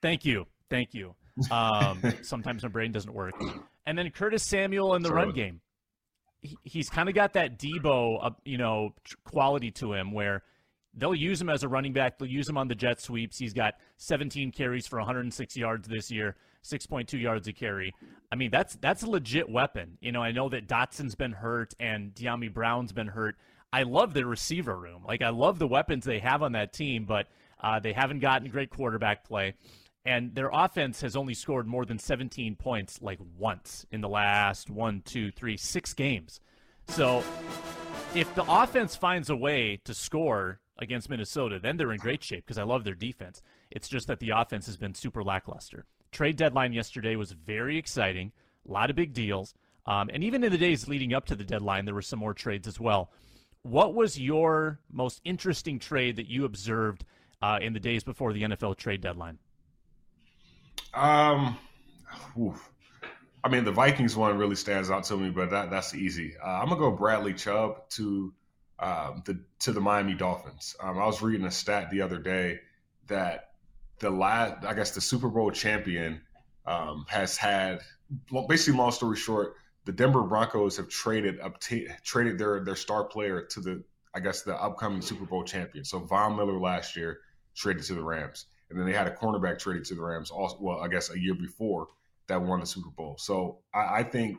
Thank 0.00 0.24
you, 0.24 0.46
thank 0.70 0.92
you. 0.92 1.14
Um, 1.52 2.02
sometimes 2.22 2.64
my 2.64 2.68
brain 2.68 2.90
doesn't 2.90 3.14
work. 3.14 3.34
And 3.86 3.96
then 3.96 4.10
Curtis 4.10 4.42
Samuel 4.42 4.96
in 4.96 5.02
the 5.02 5.10
Sorry. 5.10 5.26
run 5.26 5.32
game. 5.32 5.60
He, 6.40 6.58
he's 6.64 6.90
kind 6.90 7.08
of 7.08 7.14
got 7.14 7.34
that 7.34 7.60
Deebo, 7.60 8.18
uh, 8.20 8.30
you 8.44 8.58
know, 8.58 8.88
quality 9.22 9.70
to 9.70 9.92
him 9.92 10.10
where 10.10 10.42
they'll 10.94 11.14
use 11.14 11.40
him 11.40 11.48
as 11.48 11.62
a 11.62 11.68
running 11.68 11.92
back. 11.92 12.18
They'll 12.18 12.26
use 12.26 12.48
him 12.48 12.58
on 12.58 12.66
the 12.66 12.74
jet 12.74 13.00
sweeps. 13.00 13.38
He's 13.38 13.52
got 13.52 13.74
17 13.98 14.50
carries 14.50 14.88
for 14.88 14.98
106 14.98 15.56
yards 15.56 15.86
this 15.86 16.10
year. 16.10 16.34
6.2 16.64 17.20
yards 17.20 17.48
a 17.48 17.52
carry. 17.52 17.94
I 18.30 18.36
mean, 18.36 18.50
that's 18.50 18.76
that's 18.76 19.02
a 19.02 19.10
legit 19.10 19.48
weapon. 19.50 19.98
You 20.00 20.12
know, 20.12 20.22
I 20.22 20.32
know 20.32 20.48
that 20.48 20.66
Dotson's 20.68 21.14
been 21.14 21.32
hurt 21.32 21.74
and 21.80 22.14
Dyami 22.14 22.52
Brown's 22.52 22.92
been 22.92 23.08
hurt. 23.08 23.36
I 23.72 23.82
love 23.84 24.14
the 24.14 24.24
receiver 24.26 24.76
room. 24.76 25.02
Like 25.06 25.22
I 25.22 25.30
love 25.30 25.58
the 25.58 25.66
weapons 25.66 26.04
they 26.04 26.18
have 26.20 26.42
on 26.42 26.52
that 26.52 26.72
team, 26.72 27.04
but 27.04 27.26
Uh, 27.62 27.78
they 27.78 27.92
haven't 27.92 28.18
gotten 28.18 28.50
great 28.50 28.70
quarterback 28.70 29.22
play, 29.24 29.54
and 30.04 30.34
their 30.34 30.50
offense 30.52 31.00
has 31.00 31.14
only 31.14 31.32
scored 31.32 31.64
more 31.64 31.84
than 31.86 31.96
17 31.96 32.56
points 32.56 33.00
like 33.00 33.20
once 33.38 33.86
in 33.92 34.00
the 34.00 34.08
last 34.08 34.68
one, 34.68 35.00
two, 35.04 35.30
three, 35.30 35.56
six 35.56 35.94
games. 35.94 36.40
So 36.88 37.22
if 38.16 38.34
the 38.34 38.44
offense 38.48 38.96
finds 38.96 39.30
a 39.30 39.36
way 39.36 39.80
to 39.84 39.94
score 39.94 40.58
against 40.78 41.08
Minnesota, 41.08 41.60
then 41.62 41.76
they're 41.76 41.92
in 41.92 42.00
great 42.00 42.24
shape 42.24 42.44
because 42.44 42.58
I 42.58 42.64
love 42.64 42.82
their 42.82 42.96
defense. 42.96 43.42
It's 43.70 43.88
just 43.88 44.08
that 44.08 44.18
the 44.18 44.30
offense 44.30 44.66
has 44.66 44.76
been 44.76 44.94
super 44.94 45.22
lackluster. 45.22 45.84
Trade 46.12 46.36
deadline 46.36 46.72
yesterday 46.72 47.16
was 47.16 47.32
very 47.32 47.78
exciting, 47.78 48.32
a 48.68 48.72
lot 48.72 48.90
of 48.90 48.96
big 48.96 49.12
deals. 49.12 49.54
Um, 49.86 50.10
and 50.12 50.22
even 50.22 50.44
in 50.44 50.52
the 50.52 50.58
days 50.58 50.86
leading 50.86 51.12
up 51.12 51.26
to 51.26 51.34
the 51.34 51.44
deadline, 51.44 51.86
there 51.86 51.94
were 51.94 52.02
some 52.02 52.18
more 52.18 52.34
trades 52.34 52.68
as 52.68 52.78
well. 52.78 53.10
What 53.62 53.94
was 53.94 54.20
your 54.20 54.78
most 54.92 55.20
interesting 55.24 55.78
trade 55.78 56.16
that 56.16 56.28
you 56.28 56.44
observed 56.44 57.04
uh, 57.40 57.58
in 57.60 57.72
the 57.72 57.80
days 57.80 58.04
before 58.04 58.32
the 58.32 58.42
NFL 58.42 58.76
trade 58.76 59.00
deadline? 59.00 59.38
Um, 60.94 61.56
oof. 62.38 62.70
I 63.44 63.48
mean, 63.48 63.64
the 63.64 63.72
Vikings 63.72 64.16
one 64.16 64.38
really 64.38 64.54
stands 64.54 64.90
out 64.90 65.04
to 65.04 65.16
me, 65.16 65.30
but 65.30 65.50
that 65.50 65.70
that's 65.70 65.94
easy. 65.94 66.34
Uh, 66.42 66.48
I'm 66.48 66.68
gonna 66.68 66.78
go 66.78 66.90
Bradley 66.92 67.34
Chubb 67.34 67.88
to 67.90 68.32
um, 68.78 69.22
the 69.24 69.40
to 69.60 69.72
the 69.72 69.80
Miami 69.80 70.14
Dolphins. 70.14 70.76
Um, 70.80 70.98
I 70.98 71.06
was 71.06 71.22
reading 71.22 71.46
a 71.46 71.50
stat 71.50 71.90
the 71.90 72.02
other 72.02 72.18
day 72.18 72.60
that 73.08 73.51
the 74.02 74.10
last, 74.10 74.66
I 74.66 74.74
guess, 74.74 74.90
the 74.90 75.00
Super 75.00 75.28
Bowl 75.28 75.50
champion 75.50 76.20
um, 76.66 77.06
has 77.08 77.38
had 77.38 77.80
basically, 78.48 78.78
long 78.78 78.90
story 78.90 79.16
short, 79.16 79.54
the 79.86 79.92
Denver 79.92 80.22
Broncos 80.22 80.76
have 80.76 80.88
traded 80.88 81.40
up, 81.40 81.60
traded 82.04 82.38
their 82.38 82.62
their 82.62 82.76
star 82.76 83.04
player 83.04 83.46
to 83.50 83.60
the 83.60 83.84
I 84.14 84.20
guess 84.20 84.42
the 84.42 84.54
upcoming 84.54 85.00
Super 85.00 85.24
Bowl 85.24 85.44
champion. 85.44 85.84
So 85.84 86.00
Von 86.00 86.36
Miller 86.36 86.58
last 86.60 86.96
year 86.96 87.20
traded 87.54 87.84
to 87.84 87.94
the 87.94 88.02
Rams, 88.02 88.46
and 88.68 88.78
then 88.78 88.86
they 88.86 88.92
had 88.92 89.06
a 89.06 89.14
cornerback 89.14 89.58
traded 89.58 89.86
to 89.86 89.94
the 89.94 90.02
Rams. 90.02 90.30
Also, 90.30 90.58
well, 90.60 90.80
I 90.80 90.88
guess 90.88 91.10
a 91.10 91.18
year 91.18 91.34
before 91.34 91.86
that 92.26 92.42
won 92.42 92.60
the 92.60 92.66
Super 92.66 92.90
Bowl. 92.90 93.16
So 93.18 93.60
I, 93.72 94.00
I 94.00 94.02
think 94.02 94.38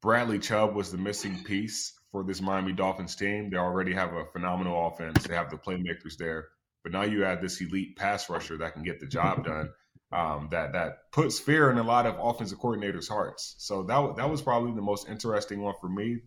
Bradley 0.00 0.38
Chubb 0.38 0.74
was 0.74 0.90
the 0.90 0.98
missing 0.98 1.42
piece 1.44 1.92
for 2.10 2.24
this 2.24 2.40
Miami 2.40 2.72
Dolphins 2.72 3.16
team. 3.16 3.50
They 3.50 3.56
already 3.56 3.92
have 3.94 4.14
a 4.14 4.24
phenomenal 4.32 4.88
offense. 4.88 5.24
They 5.24 5.34
have 5.34 5.50
the 5.50 5.56
playmakers 5.56 6.16
there, 6.18 6.48
but 6.82 6.92
now 6.92 7.02
you 7.02 7.24
add 7.24 7.40
this 7.40 7.60
elite 7.60 7.96
pass 7.96 8.28
rusher 8.28 8.58
that 8.58 8.74
can 8.74 8.82
get 8.82 9.00
the 9.00 9.06
job 9.06 9.44
done 9.44 9.70
um, 10.12 10.48
that 10.50 10.72
that 10.72 11.12
puts 11.12 11.38
fear 11.38 11.70
in 11.70 11.78
a 11.78 11.82
lot 11.82 12.06
of 12.06 12.16
offensive 12.18 12.58
coordinators' 12.58 13.08
hearts. 13.08 13.54
So 13.58 13.84
that 13.84 14.16
that 14.16 14.30
was 14.30 14.42
probably 14.42 14.72
the 14.72 14.82
most 14.82 15.08
interesting 15.08 15.60
one 15.60 15.74
for 15.80 15.88
me. 15.88 16.18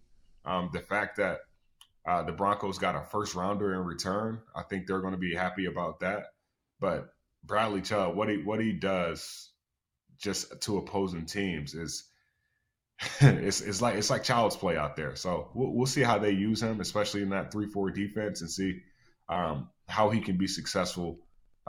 Um, 0.45 0.69
the 0.71 0.79
fact 0.79 1.17
that 1.17 1.39
uh, 2.07 2.23
the 2.23 2.31
Broncos 2.31 2.77
got 2.77 2.95
a 2.95 3.01
first 3.01 3.35
rounder 3.35 3.73
in 3.73 3.81
return, 3.81 4.41
I 4.55 4.63
think 4.63 4.87
they're 4.87 5.01
going 5.01 5.13
to 5.13 5.19
be 5.19 5.35
happy 5.35 5.65
about 5.65 5.99
that. 6.01 6.27
But 6.79 7.09
Bradley 7.43 7.81
Chubb, 7.81 8.15
what 8.15 8.29
he 8.29 8.37
what 8.37 8.61
he 8.61 8.71
does 8.71 9.49
just 10.17 10.61
to 10.61 10.77
opposing 10.77 11.25
teams 11.25 11.73
is 11.73 12.05
it's 13.19 13.59
it's 13.59 13.81
like 13.81 13.95
it's 13.95 14.09
like 14.09 14.23
child's 14.23 14.55
play 14.55 14.77
out 14.77 14.95
there. 14.95 15.17
So 15.17 15.49
we'll, 15.53 15.73
we'll 15.73 15.87
see 15.87 16.03
how 16.03 16.19
they 16.19 16.31
use 16.31 16.63
him, 16.63 16.79
especially 16.79 17.21
in 17.21 17.29
that 17.29 17.51
three 17.51 17.67
four 17.67 17.91
defense, 17.91 18.39
and 18.39 18.49
see 18.49 18.79
um, 19.29 19.69
how 19.87 20.09
he 20.09 20.19
can 20.19 20.37
be 20.37 20.47
successful 20.47 21.19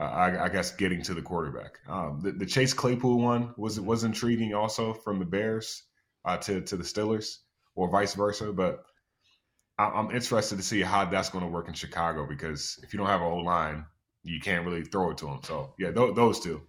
uh, 0.01 0.05
I, 0.05 0.45
I, 0.47 0.49
guess 0.49 0.75
getting 0.75 1.03
to 1.03 1.15
the 1.15 1.23
quarterback. 1.23 1.79
Um, 1.89 2.21
the, 2.23 2.33
the, 2.33 2.47
Chase 2.47 2.75
Claypool 2.75 3.21
one 3.21 3.55
was 3.57 3.81
was 3.81 4.03
intriguing 4.03 4.53
also 4.53 4.93
from 4.93 5.21
the 5.21 5.25
Bears 5.25 5.85
uh, 6.25 6.37
to 6.39 6.61
to 6.63 6.77
the 6.77 6.83
Steelers 6.83 7.39
or 7.77 7.89
vice 7.89 8.15
versa. 8.15 8.53
But 8.53 8.85
I, 9.79 9.85
I'm 9.85 10.11
interested 10.11 10.57
to 10.57 10.65
see 10.65 10.81
how 10.81 11.05
that's 11.05 11.31
going 11.31 11.45
to 11.45 11.51
work 11.51 11.69
in 11.69 11.75
Chicago 11.75 12.27
because 12.27 12.79
if 12.83 12.93
you 12.93 12.99
don't 12.99 13.07
have 13.07 13.21
a 13.21 13.25
whole 13.25 13.45
line, 13.45 13.87
you 14.25 14.41
can't 14.41 14.67
really 14.67 14.85
throw 14.85 15.11
it 15.13 15.19
to 15.19 15.27
them. 15.27 15.41
So 15.45 15.75
yeah, 15.79 15.93
th- 15.93 16.17
those 16.17 16.41
two. 16.41 16.63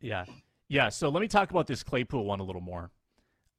Yeah, 0.00 0.24
yeah. 0.68 0.88
So 0.88 1.10
let 1.10 1.20
me 1.20 1.28
talk 1.28 1.52
about 1.52 1.68
this 1.68 1.84
Claypool 1.84 2.24
one 2.24 2.40
a 2.40 2.44
little 2.44 2.60
more. 2.60 2.90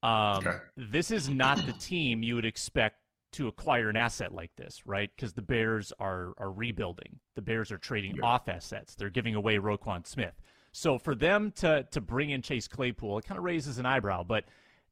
Um, 0.01 0.39
okay. 0.39 0.58
This 0.75 1.10
is 1.10 1.29
not 1.29 1.65
the 1.65 1.71
team 1.71 2.21
you 2.21 2.36
would 2.36 2.43
expect 2.43 2.97
to 3.33 3.47
acquire 3.47 3.89
an 3.89 3.97
asset 3.97 4.33
like 4.33 4.55
this, 4.55 4.85
right? 4.85 5.09
Because 5.15 5.33
the 5.33 5.41
Bears 5.41 5.91
are 5.99 6.33
are 6.37 6.51
rebuilding. 6.51 7.19
The 7.35 7.41
Bears 7.41 7.71
are 7.71 7.77
trading 7.77 8.15
yeah. 8.15 8.25
off 8.25 8.47
assets. 8.47 8.95
They're 8.95 9.09
giving 9.09 9.35
away 9.35 9.57
Roquan 9.57 10.05
Smith. 10.05 10.41
So 10.71 10.97
for 10.97 11.15
them 11.15 11.51
to 11.57 11.83
to 11.91 12.01
bring 12.01 12.29
in 12.29 12.41
Chase 12.41 12.67
Claypool, 12.67 13.19
it 13.19 13.25
kind 13.25 13.37
of 13.37 13.43
raises 13.43 13.77
an 13.77 13.85
eyebrow. 13.85 14.23
But 14.23 14.45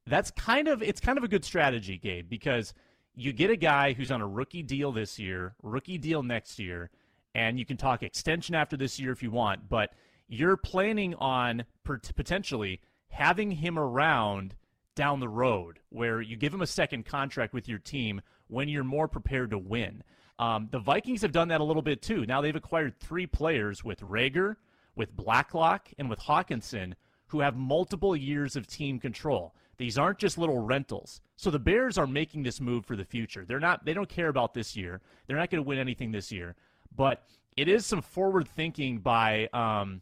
that's 0.06 0.32
kind 0.32 0.68
of 0.68 0.82
it's 0.82 1.00
kind 1.00 1.18
of 1.18 1.24
a 1.24 1.28
good 1.28 1.46
strategy, 1.46 1.98
Gabe, 1.98 2.30
because 2.30 2.74
you 3.16 3.34
get 3.34 3.50
a 3.50 3.56
guy 3.56 3.94
who's 3.94 4.12
on 4.12 4.22
a 4.22 4.28
rookie 4.28 4.64
deal 4.64 4.92
this 4.92 5.20
year, 5.20 5.56
rookie 5.62 5.98
deal 5.98 6.24
next 6.24 6.60
year, 6.60 6.90
and 7.36 7.60
you 7.60 7.66
can 7.66 7.78
talk 7.78 8.04
extension 8.04 8.56
after 8.56 8.78
this 8.78 9.00
year 9.00 9.12
if 9.12 9.22
you 9.22 9.32
want. 9.32 9.70
But 9.70 9.94
you're 10.28 10.58
planning 10.58 11.14
on 11.16 11.66
potentially 11.84 12.82
having 13.10 13.52
him 13.52 13.78
around 13.78 14.56
down 14.96 15.20
the 15.20 15.30
road 15.30 15.80
where 15.90 16.22
you 16.22 16.36
give 16.36 16.54
him 16.54 16.62
a 16.62 16.68
second 16.68 17.06
contract 17.06 17.54
with 17.54 17.68
your 17.68 17.80
team 17.80 18.22
when 18.52 18.70
you're 18.70 18.84
more 18.84 19.08
prepared 19.08 19.52
to 19.52 19.58
win. 19.58 20.04
Um, 20.38 20.68
the 20.72 20.80
Vikings 20.80 21.22
have 21.22 21.32
done 21.32 21.48
that 21.50 21.62
a 21.62 21.64
little 21.64 21.82
bit 21.82 22.02
too. 22.02 22.26
Now 22.26 22.42
they've 22.42 22.56
acquired 22.56 23.00
three 23.00 23.28
players 23.28 23.84
with 23.84 24.02
Reagor, 24.02 24.58
with 24.96 25.16
Blacklock, 25.16 25.90
and 25.98 26.10
with 26.10 26.20
Hockenson 26.20 26.94
who 27.28 27.40
have 27.40 27.56
multiple 27.56 28.14
years 28.14 28.58
of 28.58 28.68
team 28.68 29.00
control. 29.00 29.56
These 29.78 29.98
aren't 29.98 30.20
just 30.20 30.38
little 30.38 30.60
rentals. 30.60 31.22
So 31.38 31.50
the 31.50 31.60
Bears 31.60 31.98
are 31.98 32.06
making 32.06 32.44
this 32.44 32.60
move 32.60 32.86
for 32.86 32.98
the 32.98 33.06
future. 33.06 33.46
They're 33.46 33.60
not 33.60 33.86
they 33.86 33.94
don't 33.94 34.10
care 34.10 34.28
about 34.28 34.54
this 34.54 34.76
year. 34.76 35.02
They're 35.26 35.38
not 35.38 35.50
going 35.50 35.64
to 35.64 35.68
win 35.68 35.80
anything 35.80 36.12
this 36.12 36.32
year. 36.32 36.56
But 36.96 37.24
it 37.56 37.70
is 37.70 37.86
some 37.86 38.02
forward 38.02 38.50
thinking 38.50 39.00
by 39.00 39.48
um, 39.54 40.02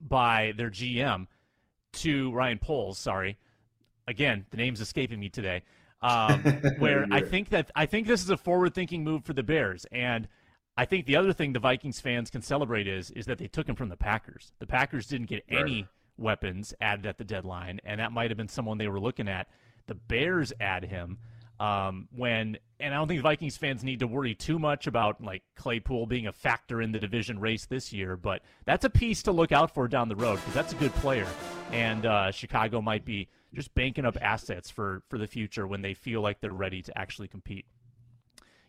by 0.00 0.52
their 0.56 0.70
GM 0.70 1.26
to 1.92 2.32
Ryan 2.32 2.58
Poles, 2.58 2.98
sorry, 2.98 3.38
again, 4.08 4.46
the 4.50 4.56
name's 4.56 4.80
escaping 4.80 5.20
me 5.20 5.28
today. 5.28 5.62
Um, 6.02 6.40
where 6.78 7.06
I 7.10 7.20
think 7.20 7.50
that 7.50 7.70
I 7.76 7.86
think 7.86 8.06
this 8.06 8.22
is 8.22 8.30
a 8.30 8.36
forward-thinking 8.36 9.04
move 9.04 9.24
for 9.24 9.32
the 9.32 9.42
Bears, 9.42 9.86
and 9.92 10.28
I 10.76 10.84
think 10.84 11.06
the 11.06 11.16
other 11.16 11.32
thing 11.32 11.52
the 11.52 11.60
Vikings 11.60 12.00
fans 12.00 12.30
can 12.30 12.42
celebrate 12.42 12.88
is 12.88 13.10
is 13.12 13.26
that 13.26 13.38
they 13.38 13.46
took 13.46 13.68
him 13.68 13.76
from 13.76 13.88
the 13.88 13.96
Packers. 13.96 14.52
The 14.58 14.66
Packers 14.66 15.06
didn't 15.06 15.28
get 15.28 15.44
right. 15.50 15.60
any 15.60 15.88
weapons 16.16 16.74
added 16.80 17.06
at 17.06 17.18
the 17.18 17.24
deadline, 17.24 17.80
and 17.84 18.00
that 18.00 18.12
might 18.12 18.30
have 18.30 18.36
been 18.36 18.48
someone 18.48 18.78
they 18.78 18.88
were 18.88 19.00
looking 19.00 19.28
at. 19.28 19.48
The 19.86 19.94
Bears 19.94 20.52
add 20.60 20.84
him 20.84 21.18
um, 21.60 22.08
when, 22.10 22.58
and 22.80 22.92
I 22.92 22.96
don't 22.96 23.06
think 23.06 23.20
Vikings 23.22 23.56
fans 23.56 23.84
need 23.84 24.00
to 24.00 24.06
worry 24.06 24.34
too 24.34 24.58
much 24.58 24.88
about 24.88 25.22
like 25.22 25.42
Claypool 25.54 26.06
being 26.06 26.26
a 26.26 26.32
factor 26.32 26.82
in 26.82 26.90
the 26.90 26.98
division 26.98 27.38
race 27.38 27.66
this 27.66 27.92
year, 27.92 28.16
but 28.16 28.42
that's 28.64 28.84
a 28.84 28.90
piece 28.90 29.22
to 29.24 29.32
look 29.32 29.52
out 29.52 29.72
for 29.72 29.86
down 29.86 30.08
the 30.08 30.16
road 30.16 30.36
because 30.36 30.54
that's 30.54 30.72
a 30.72 30.76
good 30.76 30.92
player, 30.96 31.26
and 31.70 32.06
uh, 32.06 32.30
Chicago 32.32 32.80
might 32.80 33.04
be 33.04 33.28
just 33.54 33.74
banking 33.74 34.04
up 34.04 34.16
assets 34.20 34.70
for 34.70 35.02
for 35.08 35.18
the 35.18 35.26
future 35.26 35.66
when 35.66 35.82
they 35.82 35.94
feel 35.94 36.20
like 36.20 36.40
they're 36.40 36.52
ready 36.52 36.82
to 36.82 36.98
actually 36.98 37.28
compete. 37.28 37.66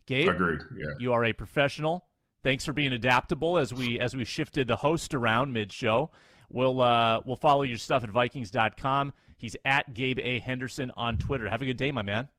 Gabe, 0.05 0.29
agreed. 0.29 0.61
Yeah, 0.77 0.93
you 0.99 1.13
are 1.13 1.23
a 1.25 1.33
professional. 1.33 2.05
Thanks 2.43 2.65
for 2.65 2.73
being 2.73 2.91
adaptable 2.91 3.57
as 3.57 3.73
we 3.73 3.99
as 3.99 4.15
we 4.15 4.25
shifted 4.25 4.67
the 4.67 4.75
host 4.75 5.13
around 5.13 5.53
mid 5.53 5.71
show. 5.71 6.11
We'll 6.49 6.81
uh, 6.81 7.21
we'll 7.25 7.37
follow 7.37 7.63
your 7.63 7.77
stuff 7.77 8.03
at 8.03 8.09
Vikings.com. 8.09 9.13
He's 9.37 9.55
at 9.65 9.93
Gabe 9.93 10.19
A 10.19 10.39
Henderson 10.39 10.91
on 10.95 11.17
Twitter. 11.17 11.49
Have 11.49 11.61
a 11.61 11.65
good 11.65 11.77
day, 11.77 11.91
my 11.91 12.01
man. 12.01 12.29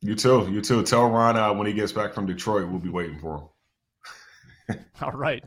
You 0.00 0.14
too. 0.14 0.48
You 0.50 0.60
too. 0.60 0.82
Tell 0.82 1.08
Ron 1.08 1.36
uh, 1.36 1.54
when 1.54 1.66
he 1.66 1.72
gets 1.72 1.92
back 1.92 2.12
from 2.12 2.26
Detroit, 2.26 2.68
we'll 2.68 2.78
be 2.78 2.90
waiting 2.90 3.18
for 3.18 3.48
him. 4.68 4.78
All 5.00 5.12
right. 5.12 5.42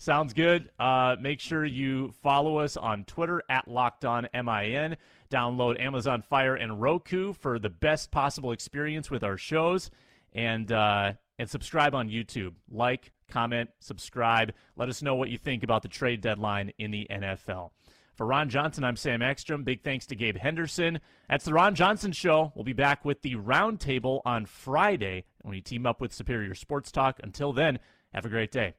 Sounds 0.00 0.32
good. 0.32 0.70
Uh, 0.78 1.16
make 1.20 1.40
sure 1.40 1.64
you 1.64 2.12
follow 2.22 2.58
us 2.58 2.76
on 2.76 3.04
Twitter 3.04 3.42
at 3.50 3.66
Locked 3.66 4.04
On 4.04 4.28
MIN. 4.32 4.96
Download 5.28 5.78
Amazon 5.80 6.22
Fire 6.22 6.54
and 6.54 6.80
Roku 6.80 7.32
for 7.32 7.58
the 7.58 7.68
best 7.68 8.12
possible 8.12 8.52
experience 8.52 9.10
with 9.10 9.24
our 9.24 9.36
shows, 9.36 9.90
and 10.32 10.70
uh, 10.70 11.12
and 11.40 11.50
subscribe 11.50 11.96
on 11.96 12.08
YouTube. 12.08 12.54
Like, 12.70 13.10
comment, 13.28 13.70
subscribe. 13.80 14.52
Let 14.76 14.88
us 14.88 15.02
know 15.02 15.16
what 15.16 15.30
you 15.30 15.36
think 15.36 15.64
about 15.64 15.82
the 15.82 15.88
trade 15.88 16.20
deadline 16.20 16.72
in 16.78 16.92
the 16.92 17.08
NFL. 17.10 17.70
For 18.14 18.24
Ron 18.24 18.48
Johnson, 18.48 18.84
I'm 18.84 18.96
Sam 18.96 19.20
Ekstrom. 19.20 19.64
Big 19.64 19.82
thanks 19.82 20.06
to 20.06 20.16
Gabe 20.16 20.36
Henderson. 20.36 21.00
That's 21.28 21.44
the 21.44 21.54
Ron 21.54 21.74
Johnson 21.74 22.12
Show. 22.12 22.52
We'll 22.54 22.64
be 22.64 22.72
back 22.72 23.04
with 23.04 23.22
the 23.22 23.34
roundtable 23.34 24.20
on 24.24 24.46
Friday 24.46 25.24
when 25.42 25.52
we 25.52 25.60
team 25.60 25.86
up 25.86 26.00
with 26.00 26.12
Superior 26.12 26.54
Sports 26.54 26.92
Talk. 26.92 27.18
Until 27.22 27.52
then, 27.52 27.80
have 28.14 28.24
a 28.24 28.28
great 28.28 28.52
day. 28.52 28.74